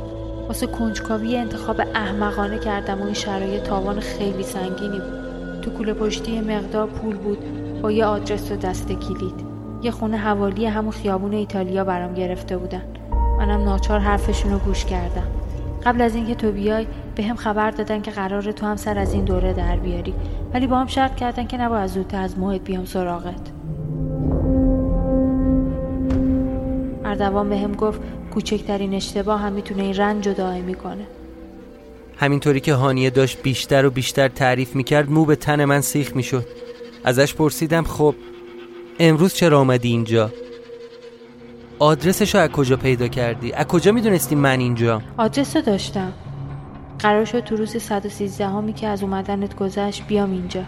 واسه 0.48 0.66
کنجکاوی 0.66 1.37
انتخاب 1.37 1.80
احمقانه 1.94 2.59
کردم 2.59 3.00
و 3.00 3.04
این 3.04 3.14
شرایط 3.14 3.62
تاوان 3.62 4.00
خیلی 4.00 4.42
سنگینی 4.42 4.98
بود. 4.98 5.24
تو 5.62 5.70
کوله 5.70 5.94
پشتی 5.94 6.40
مقدار 6.40 6.87
پول 6.87 7.16
بود. 7.16 7.38
با 7.84 7.92
یه 7.92 8.04
آدرس 8.04 8.52
و 8.52 8.56
دست 8.56 8.88
کلید. 8.88 9.34
یه 9.82 9.90
خونه 9.90 10.16
حوالی 10.16 10.66
همون 10.66 10.90
خیابون 10.90 11.32
ایتالیا 11.32 11.84
برام 11.84 12.14
گرفته 12.14 12.56
بودن. 12.56 12.82
منم 13.38 13.64
ناچار 13.64 13.98
حرفشون 13.98 14.52
رو 14.52 14.58
گوش 14.58 14.84
کردم. 14.84 15.26
قبل 15.84 16.00
از 16.00 16.14
اینکه 16.14 16.34
تو 16.34 16.52
بیای 16.52 16.86
به 17.14 17.22
هم 17.22 17.36
خبر 17.36 17.70
دادن 17.70 18.02
که 18.02 18.10
قرار 18.10 18.52
تو 18.52 18.66
هم 18.66 18.76
سر 18.76 18.98
از 18.98 19.14
این 19.14 19.24
دوره 19.24 19.52
در 19.52 19.76
بیاری. 19.76 20.14
ولی 20.54 20.66
با 20.66 20.78
هم 20.78 20.86
شرط 20.86 21.16
کردن 21.16 21.46
که 21.46 21.56
نباید 21.56 21.86
زودتر 21.86 22.20
از 22.20 22.38
موعد 22.38 22.64
بیام 22.64 22.84
سراغت. 22.84 23.50
اردوان 27.04 27.48
به 27.48 27.58
هم 27.58 27.72
گفت 27.72 28.00
کوچکترین 28.34 28.94
اشتباه 28.94 29.40
هم 29.40 29.52
می‌تونه 29.52 29.82
این 29.82 29.94
رنج 29.94 30.28
رو 30.28 30.34
دائمی 30.34 30.74
کنه 30.74 31.06
همینطوری 32.16 32.60
که 32.60 32.74
هانیه 32.74 33.10
داشت 33.10 33.42
بیشتر 33.42 33.86
و 33.86 33.90
بیشتر 33.90 34.28
تعریف 34.28 34.76
می‌کرد 34.76 35.10
مو 35.10 35.24
به 35.24 35.36
تن 35.36 35.64
من 35.64 35.80
سیخ 35.80 36.16
می‌شد. 36.16 36.46
ازش 37.04 37.34
پرسیدم 37.34 37.82
خب 37.82 38.14
امروز 38.98 39.34
چرا 39.34 39.60
آمدی 39.60 39.88
اینجا؟ 39.88 40.30
آدرسش 41.78 42.34
رو 42.34 42.40
از 42.40 42.48
کجا 42.48 42.76
پیدا 42.76 43.08
کردی؟ 43.08 43.52
از 43.52 43.66
کجا 43.66 43.92
می‌دونستی 43.92 44.34
من 44.34 44.60
اینجا؟ 44.60 45.02
آدرس 45.16 45.56
داشتم. 45.56 46.12
قرار 46.98 47.24
شد 47.24 47.40
تو 47.40 47.56
روز 47.56 47.76
113 47.76 48.48
همی 48.48 48.72
که 48.72 48.86
از 48.88 49.02
اومدنت 49.02 49.56
گذشت 49.56 50.06
بیام 50.06 50.32
اینجا. 50.32 50.64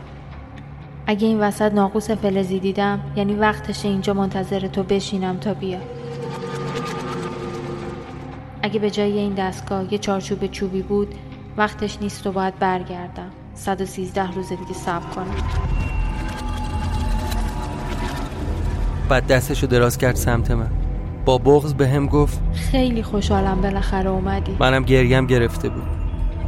اگه 1.06 1.26
این 1.26 1.40
وسط 1.40 1.72
ناقوس 1.72 2.10
فلزی 2.10 2.58
دیدم 2.58 3.00
یعنی 3.16 3.34
وقتش 3.34 3.84
اینجا 3.84 4.14
منتظر 4.14 4.66
تو 4.66 4.82
بشینم 4.82 5.36
تا 5.36 5.54
بیا. 5.54 5.78
اگه 8.62 8.78
به 8.78 8.90
جای 8.90 9.18
این 9.18 9.34
دستگاه 9.34 9.92
یه 9.92 9.98
چارچوب 9.98 10.46
چوبی 10.46 10.82
بود 10.82 11.14
وقتش 11.56 11.98
نیست 12.00 12.26
و 12.26 12.32
باید 12.32 12.58
برگردم. 12.58 13.30
113 13.54 14.32
روز 14.32 14.48
دیگه 14.48 14.72
صبر 14.72 15.14
کنم. 15.14 15.36
بعد 19.08 19.26
دستشو 19.26 19.66
دراز 19.66 19.98
کرد 19.98 20.16
سمت 20.16 20.50
من. 20.50 20.70
با 21.24 21.38
بغز 21.38 21.74
به 21.74 21.88
هم 21.88 22.06
گفت 22.06 22.40
خیلی 22.52 23.02
خوشحالم 23.02 23.60
بالاخره 23.60 24.10
اومدی. 24.10 24.56
منم 24.60 24.82
گریم 24.82 25.26
گرفته 25.26 25.68
بود. 25.68 25.82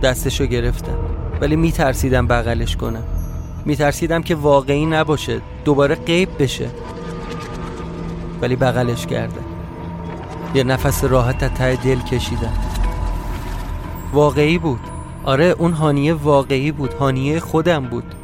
دستشو 0.03 0.47
گرفتم. 0.47 0.99
ولی 1.41 1.57
میترسیدم 1.57 2.27
بغلش 2.27 2.77
کنم. 2.77 3.03
میترسیدم 3.65 4.23
که 4.23 4.35
واقعی 4.35 4.87
نباشه 4.87 5.41
دوباره 5.65 5.95
غیب 5.95 6.29
بشه. 6.39 6.69
ولی 8.43 8.57
بغلش 8.57 9.07
کردم. 9.07 9.45
یه 10.55 10.65
نفس 10.65 11.05
راحت 11.05 11.43
از 11.43 11.51
ته 11.51 11.77
دل 11.77 12.01
کشیدم. 12.01 12.53
واقعی 14.13 14.59
بود. 14.59 14.81
آره 15.25 15.45
اون 15.45 15.73
هانیه 15.73 16.15
واقعی 16.15 16.73
بود. 16.73 16.93
هانیه 16.93 17.41
خودم 17.41 17.85
بود. 17.85 18.15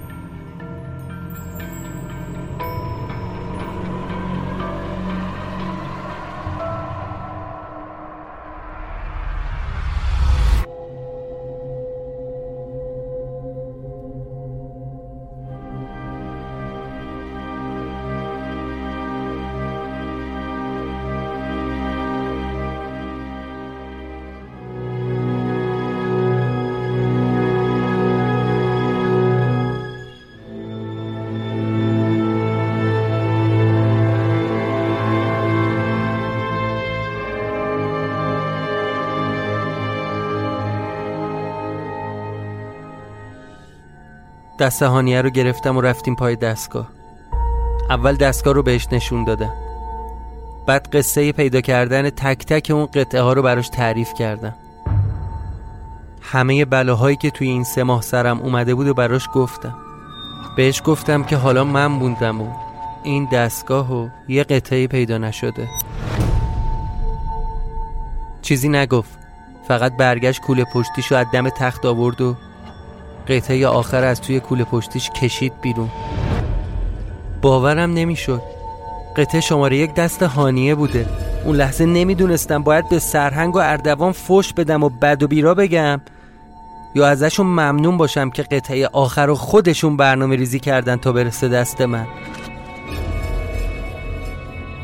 دست 44.64 44.83
هانیه 44.83 45.22
رو 45.22 45.31
گرفتم 45.31 45.77
و 45.77 45.81
رفتیم 45.81 46.14
پای 46.14 46.37
دستگاه. 46.37 46.88
اول 47.90 48.16
دستگاه 48.16 48.55
رو 48.55 48.62
بهش 48.62 48.88
نشون 48.92 49.24
دادم. 49.24 49.53
بعد 50.66 50.88
قصه 50.96 51.33
پیدا 51.33 51.61
کردن 51.61 52.11
تک 52.11 52.46
تک 52.46 52.70
اون 52.70 52.87
قطعه 52.87 53.20
ها 53.20 53.33
رو 53.33 53.42
براش 53.42 53.68
تعریف 53.68 54.14
کردم. 54.14 54.55
همه 56.20 56.64
بلاهایی 56.64 57.16
که 57.16 57.31
توی 57.31 57.48
این 57.48 57.64
سه 57.64 57.83
ماه 57.83 58.03
سرم 58.03 58.40
اومده 58.40 58.74
بود 58.74 58.87
و 58.87 58.94
براش 58.94 59.29
گفتم. 59.35 59.74
بهش 60.57 60.83
گفتم 60.85 61.22
که 61.22 61.37
حالا 61.37 61.64
من 61.64 61.98
بوندم 61.98 62.40
و 62.40 62.46
این 63.03 63.29
دستگاه 63.33 63.92
و 63.92 64.09
یه 64.29 64.44
قطعه 64.44 64.87
پیدا 64.87 65.18
نشده. 65.18 65.68
چیزی 68.42 68.68
نگفت. 68.68 69.18
فقط 69.68 69.96
برگشت 69.96 70.40
کوله 70.40 70.64
پشتیشو 70.64 71.14
از 71.14 71.27
دم 71.33 71.48
تخت 71.48 71.85
آورد 71.85 72.20
و 72.20 72.37
قطعه 73.29 73.67
آخر 73.67 74.05
از 74.05 74.21
توی 74.21 74.41
کوله 74.41 74.65
پشتیش 74.65 75.11
کشید 75.11 75.53
بیرون. 75.63 75.91
باورم 77.43 77.93
نمی‌شد. 77.93 78.43
قطعه 79.17 79.41
شماره 79.41 79.77
یک 79.77 79.95
دست 79.95 80.23
هانیه 80.23 80.75
بوده. 80.75 81.07
اون 81.45 81.57
لحظه 81.57 81.87
نمی‌دونستم 81.87 82.63
باید 82.63 82.89
به 82.89 82.99
سرهنگ 82.99 83.57
و 83.57 83.59
اردوان 83.59 84.13
فش 84.13 84.53
بدم 84.53 84.83
و 84.83 84.89
بد 84.89 85.23
و 85.23 85.29
بیرا 85.29 85.55
بگم. 85.55 86.01
یا 86.95 87.07
ازشون 87.07 87.47
ممنون 87.47 87.97
باشم 87.97 88.31
که 88.31 88.43
قطعه 88.43 88.89
آخر 88.93 89.27
رو 89.27 89.35
خودشون 89.35 89.97
برنامه 89.97 90.37
ریزی 90.37 90.61
کردن 90.61 90.97
تا 90.97 91.13
برسه 91.13 91.49
دست 91.49 91.81
من. 91.81 92.07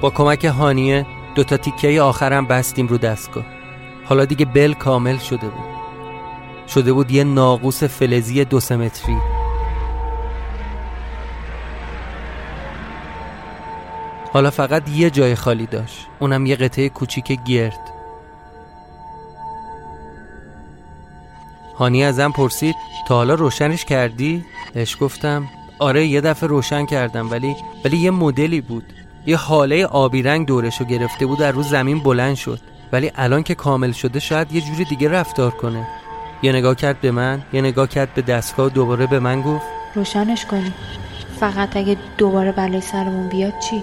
با 0.00 0.10
کمک 0.10 0.44
هانیه 0.44 1.06
دوتا 1.34 1.56
تیکه 1.56 2.02
آخرم 2.02 2.46
بستیم 2.46 2.86
رو 2.86 2.98
دستگاه. 2.98 3.44
حالا 4.04 4.24
دیگه 4.24 4.44
بل 4.44 4.72
کامل 4.72 5.18
شده 5.18 5.48
بود. 5.48 5.69
شده 6.74 6.92
بود 6.92 7.10
یه 7.10 7.24
ناقوس 7.24 7.84
فلزی 7.84 8.44
دو 8.44 8.60
سمتری 8.60 9.16
حالا 14.32 14.50
فقط 14.50 14.88
یه 14.88 15.10
جای 15.10 15.34
خالی 15.34 15.66
داشت. 15.66 16.06
اونم 16.18 16.46
یه 16.46 16.56
قطعه 16.56 16.88
کوچیک 16.88 17.44
گرد. 17.44 17.80
هانی 21.78 22.04
ازم 22.04 22.30
پرسید 22.30 22.74
تا 23.08 23.14
حالا 23.14 23.34
روشنش 23.34 23.84
کردی؟ 23.84 24.44
بهش 24.74 24.96
گفتم 25.00 25.48
آره 25.78 26.06
یه 26.06 26.20
دفعه 26.20 26.48
روشن 26.48 26.86
کردم 26.86 27.30
ولی 27.30 27.56
ولی 27.84 27.96
یه 27.96 28.10
مدلی 28.10 28.60
بود. 28.60 28.84
یه 29.26 29.36
حاله 29.36 29.86
آبی 29.86 30.22
رنگ 30.22 30.46
دورشو 30.46 30.84
گرفته 30.84 31.26
بود 31.26 31.38
در 31.38 31.52
روز 31.52 31.68
زمین 31.68 31.98
بلند 31.98 32.34
شد. 32.34 32.60
ولی 32.92 33.12
الان 33.14 33.42
که 33.42 33.54
کامل 33.54 33.92
شده 33.92 34.20
شاید 34.20 34.52
یه 34.52 34.60
جوری 34.60 34.84
دیگه 34.84 35.08
رفتار 35.08 35.50
کنه. 35.50 35.86
یه 36.42 36.52
نگاه 36.52 36.74
کرد 36.74 37.00
به 37.00 37.10
من 37.10 37.42
یه 37.52 37.60
نگاه 37.60 37.88
کرد 37.88 38.14
به 38.14 38.22
دستگاه 38.22 38.68
دوباره 38.68 39.06
به 39.06 39.18
من 39.18 39.42
گفت 39.42 39.66
روشنش 39.94 40.46
کنی 40.46 40.72
فقط 41.40 41.76
اگه 41.76 41.96
دوباره 42.18 42.52
بلای 42.52 42.80
سرمون 42.80 43.28
بیاد 43.28 43.52
چی؟ 43.58 43.82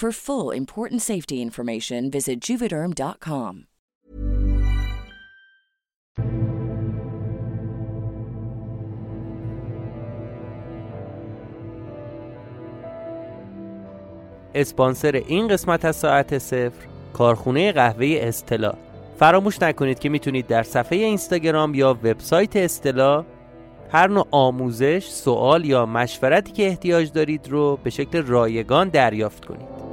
For 0.00 0.12
full 0.12 0.50
important 0.62 1.02
safety 1.02 1.38
information, 1.42 2.10
visit 2.10 2.36
juvederm.com. 2.40 3.66
اسپانسر 14.54 15.22
این 15.26 15.48
قسمت 15.48 15.84
از 15.84 15.96
ساعت 15.96 16.38
صفر 16.38 16.70
کارخونه 17.12 17.72
قهوه 17.72 18.18
استلا 18.20 18.72
فراموش 19.18 19.62
نکنید 19.62 19.98
که 19.98 20.08
می‌تونید 20.08 20.46
در 20.46 20.62
صفحه 20.62 20.98
اینستاگرام 20.98 21.74
یا 21.74 21.98
وبسایت 22.04 22.56
استلا 22.56 23.24
هر 23.92 24.08
نوع 24.08 24.26
آموزش، 24.30 25.06
سوال 25.06 25.64
یا 25.64 25.86
مشورتی 25.86 26.52
که 26.52 26.66
احتیاج 26.66 27.12
دارید 27.12 27.48
رو 27.48 27.78
به 27.84 27.90
شکل 27.90 28.22
رایگان 28.22 28.88
دریافت 28.88 29.44
کنید. 29.44 29.89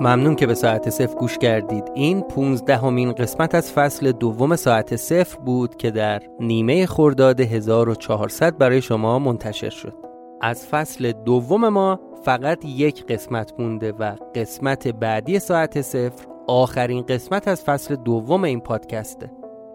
ممنون 0.00 0.36
که 0.36 0.46
به 0.46 0.54
ساعت 0.54 0.90
صفر 0.90 1.14
گوش 1.14 1.38
کردید. 1.38 1.84
این 1.94 2.20
15 2.20 2.76
همین 2.76 3.12
قسمت 3.12 3.54
از 3.54 3.72
فصل 3.72 4.12
دوم 4.12 4.56
ساعت 4.56 4.96
صفر 4.96 5.38
بود 5.38 5.76
که 5.76 5.90
در 5.90 6.22
نیمه 6.40 6.86
خرداد 6.86 7.40
1400 7.40 8.58
برای 8.58 8.82
شما 8.82 9.18
منتشر 9.18 9.70
شد. 9.70 9.94
از 10.40 10.66
فصل 10.66 11.12
دوم 11.12 11.68
ما 11.68 12.00
فقط 12.24 12.64
یک 12.64 13.06
قسمت 13.06 13.52
مونده 13.58 13.92
و 13.92 14.14
قسمت 14.34 14.88
بعدی 14.88 15.38
ساعت 15.38 15.82
صفر 15.82 16.26
آخرین 16.48 17.02
قسمت 17.02 17.48
از 17.48 17.62
فصل 17.62 17.96
دوم 17.96 18.44
این 18.44 18.60
پادکسته. 18.60 19.30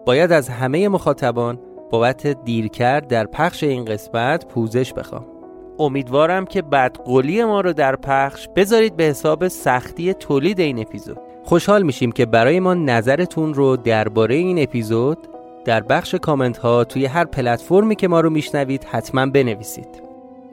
باید 0.06 0.32
از 0.32 0.48
همه 0.48 0.88
مخاطبان 0.88 1.60
بابت 1.90 2.26
دیرکرد 2.26 3.08
در 3.08 3.26
پخش 3.26 3.64
این 3.64 3.84
قسمت 3.84 4.46
پوزش 4.46 4.92
بخوام. 4.92 5.37
امیدوارم 5.78 6.44
که 6.44 6.62
بدقولی 6.62 7.44
ما 7.44 7.60
رو 7.60 7.72
در 7.72 7.96
پخش 7.96 8.48
بذارید 8.56 8.96
به 8.96 9.04
حساب 9.04 9.48
سختی 9.48 10.14
تولید 10.14 10.60
این 10.60 10.78
اپیزود. 10.78 11.18
خوشحال 11.44 11.82
میشیم 11.82 12.12
که 12.12 12.26
برای 12.26 12.60
ما 12.60 12.74
نظرتون 12.74 13.54
رو 13.54 13.76
درباره 13.76 14.34
این 14.34 14.62
اپیزود 14.62 15.18
در 15.64 15.80
بخش 15.80 16.14
کامنت 16.14 16.58
ها 16.58 16.84
توی 16.84 17.06
هر 17.06 17.24
پلتفرمی 17.24 17.96
که 17.96 18.08
ما 18.08 18.20
رو 18.20 18.30
میشنوید 18.30 18.84
حتما 18.84 19.26
بنویسید. 19.26 20.02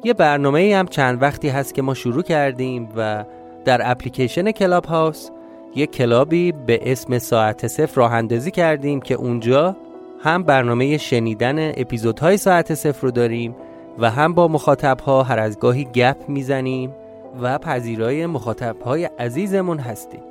یه 0.04 0.14
برنامه 0.14 0.76
هم 0.76 0.88
چند 0.88 1.22
وقتی 1.22 1.50
هست 1.50 1.74
که 1.74 1.82
ما 1.82 1.94
شروع 1.94 2.24
کردیم 2.24 2.90
و 2.96 3.26
در 3.66 3.92
اپلیکیشن 3.92 4.52
کلاب 4.52 4.86
هاوس 4.86 5.30
یه 5.76 5.88
کلابی 5.88 6.52
به 6.52 6.92
اسم 6.92 7.20
ساعت 7.20 7.68
صفر 7.68 7.96
راه 7.96 8.14
اندازی 8.14 8.52
کردیم 8.52 9.02
که 9.02 9.16
اونجا 9.16 9.76
هم 10.20 10.44
برنامه 10.44 10.98
شنیدن 10.98 11.70
اپیزودهای 11.70 12.38
ساعت 12.38 12.74
صفر 12.74 13.02
رو 13.02 13.12
داریم 13.12 13.56
و 14.00 14.12
هم 14.12 14.34
با 14.34 14.48
مخاطبها 14.48 15.24
هر 15.24 15.40
از 15.40 15.60
گاهی 15.60 15.86
گپ 15.86 16.30
می‌زنیم 16.30 16.94
و 17.42 17.58
پذیرای 17.58 18.26
مخاطبهای 18.26 19.06
عزیزمون 19.06 19.80
هستیم. 19.80 20.22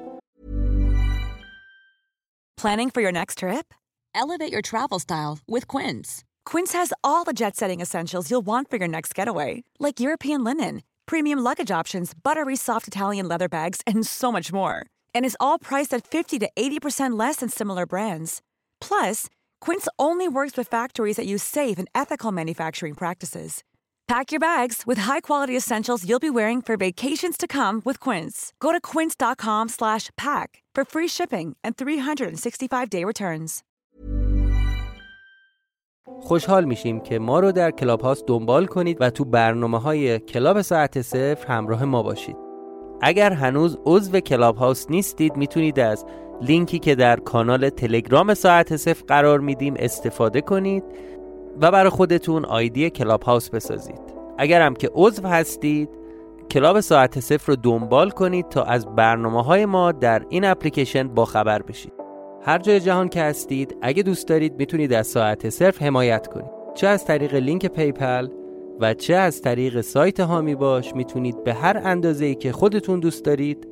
Planning 2.60 2.90
for 2.94 3.02
your 3.02 3.12
next 3.12 3.38
trip? 3.38 3.66
Elevate 4.22 4.52
your 4.52 4.62
travel 4.62 4.98
style 4.98 5.34
with 5.54 5.64
Quince. 5.74 6.08
Quince 6.50 6.72
has 6.80 6.90
all 7.08 7.24
the 7.24 7.38
jet-setting 7.40 7.80
essentials 7.86 8.30
you'll 8.30 8.48
want 8.52 8.70
for 8.70 8.76
your 8.80 8.88
next 8.96 9.14
getaway, 9.18 9.64
like 9.86 10.04
European 10.06 10.40
linen, 10.48 10.74
premium 11.10 11.40
luggage 11.48 11.72
options, 11.80 12.08
buttery 12.26 12.56
soft 12.56 12.86
Italian 12.92 13.26
leather 13.28 13.48
bags, 13.48 13.78
and 13.90 14.06
so 14.06 14.28
much 14.36 14.48
more. 14.52 14.76
And 15.14 15.22
is 15.24 15.36
all 15.44 15.58
priced 15.58 15.92
at 15.96 16.06
50 16.06 16.38
to 16.38 16.48
80% 16.56 17.18
less 17.18 17.36
than 17.36 17.48
similar 17.48 17.84
brands. 17.86 18.40
Plus, 18.80 19.28
Quince 19.63 19.87
only 19.97 20.27
works 20.27 20.57
with 20.57 20.67
factories 20.67 21.17
that 21.17 21.27
use 21.27 21.43
safe 21.43 21.77
and 21.79 21.87
ethical 21.93 22.31
manufacturing 22.31 22.95
practices. 22.95 23.63
Pack 24.07 24.31
your 24.31 24.39
bags 24.39 24.83
with 24.87 24.99
high-quality 25.09 25.55
essentials 25.55 26.03
you'll 26.07 26.27
be 26.27 26.35
wearing 26.39 26.61
for 26.61 26.75
vacations 26.77 27.37
to 27.37 27.47
come 27.47 27.81
with 27.85 27.99
Quince. 27.99 28.53
Go 28.59 28.71
to 28.71 28.81
quince.com/pack 28.91 30.49
for 30.75 30.83
free 30.93 31.09
shipping 31.17 31.47
and 31.63 31.71
365-day 31.77 33.03
returns. 33.05 33.63
خوشحال 36.21 36.65
میشیم 36.65 36.99
که 36.99 37.19
ما 37.19 37.39
رو 37.39 37.51
در 37.51 37.71
کلاب 37.71 38.01
هاست 38.01 38.23
دنبال 38.27 38.65
کنید 38.65 38.97
و 38.99 39.09
تو 39.09 39.25
برنامه 39.25 39.79
های 39.79 40.19
کلاب 40.19 40.61
ساعت 40.61 41.01
صفر 41.01 41.47
همراه 41.47 41.85
ما 41.85 42.03
باشید. 42.03 42.35
اگر 43.01 43.33
هنوز 43.33 43.77
عضو 43.85 44.19
کلاب 44.19 44.57
هاوس 44.57 44.85
نیستید 44.89 45.37
میتونید 45.37 45.79
از 45.79 46.05
لینکی 46.42 46.78
که 46.78 46.94
در 46.94 47.16
کانال 47.16 47.68
تلگرام 47.68 48.34
ساعت 48.34 48.76
صفر 48.76 49.04
قرار 49.06 49.40
میدیم 49.40 49.74
استفاده 49.78 50.40
کنید 50.40 50.84
و 51.60 51.70
برای 51.70 51.90
خودتون 51.90 52.44
آیدی 52.44 52.90
Clubhouse 52.90 53.50
بسازید. 53.50 54.00
اگر 54.38 54.62
هم 54.62 54.74
که 54.74 54.90
عضو 54.94 55.28
هستید 55.28 55.88
club 56.50 56.80
ساعت 56.80 57.20
صفر 57.20 57.52
رو 57.52 57.56
دنبال 57.56 58.10
کنید 58.10 58.48
تا 58.48 58.62
از 58.62 58.86
برنامه 58.86 59.42
های 59.42 59.66
ما 59.66 59.92
در 59.92 60.22
این 60.28 60.44
اپلیکیشن 60.44 61.08
با 61.08 61.24
خبر 61.24 61.62
بشید. 61.62 61.92
هر 62.42 62.58
جای 62.58 62.80
جهان 62.80 63.08
که 63.08 63.22
هستید 63.22 63.76
اگه 63.82 64.02
دوست 64.02 64.28
دارید 64.28 64.58
می‌تونید 64.58 64.92
از 64.92 65.06
ساعت 65.06 65.48
صفر 65.48 65.84
حمایت 65.84 66.26
کنید. 66.26 66.50
چه 66.74 66.86
از 66.86 67.04
طریق 67.04 67.34
لینک 67.34 67.66
PayPal 67.66 68.28
و 68.80 68.94
چه 68.94 69.14
از 69.14 69.42
طریق 69.42 69.80
سایت 69.80 70.20
حامی 70.20 70.54
باش 70.54 70.94
می‌تونید 70.94 71.44
به 71.44 71.54
هر 71.54 71.80
اندازه 71.84 72.24
ای 72.24 72.34
که 72.34 72.52
خودتون 72.52 73.00
دوست 73.00 73.24
دارید 73.24 73.68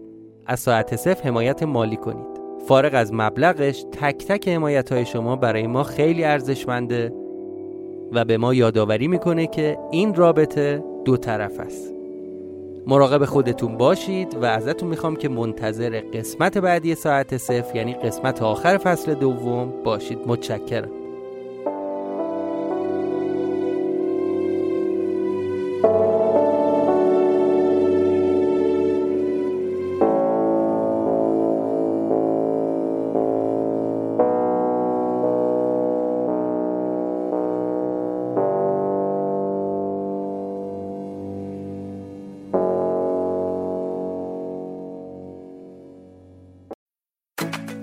از 0.46 0.60
ساعت 0.60 0.96
صفر 0.96 1.28
حمایت 1.28 1.62
مالی 1.62 1.96
کنید. 1.96 2.31
فارغ 2.68 2.90
از 2.94 3.12
مبلغش 3.12 3.84
تک 3.92 4.26
تک 4.26 4.48
حمایت 4.48 4.92
های 4.92 5.06
شما 5.06 5.36
برای 5.36 5.66
ما 5.66 5.82
خیلی 5.82 6.24
ارزشمنده 6.24 7.12
و 8.12 8.24
به 8.24 8.38
ما 8.38 8.54
یادآوری 8.54 9.08
می‌کنه 9.08 9.46
که 9.46 9.78
این 9.90 10.14
رابطه 10.14 10.84
دو 11.04 11.16
طرفه 11.16 11.60
است. 11.60 11.94
مراقب 12.86 13.24
خودتون 13.24 13.76
باشید 13.76 14.34
و 14.34 14.44
ازتون 14.44 14.88
می‌خوام 14.88 15.16
که 15.16 15.28
منتظر 15.28 16.00
قسمت 16.00 16.58
بعدی 16.58 16.94
ساعت 16.94 17.36
صفر 17.36 17.76
یعنی 17.76 17.94
قسمت 17.94 18.42
آخر 18.42 18.76
فصل 18.76 19.14
دوم 19.14 19.72
باشید. 19.84 20.18
متشکرم. 20.26 21.01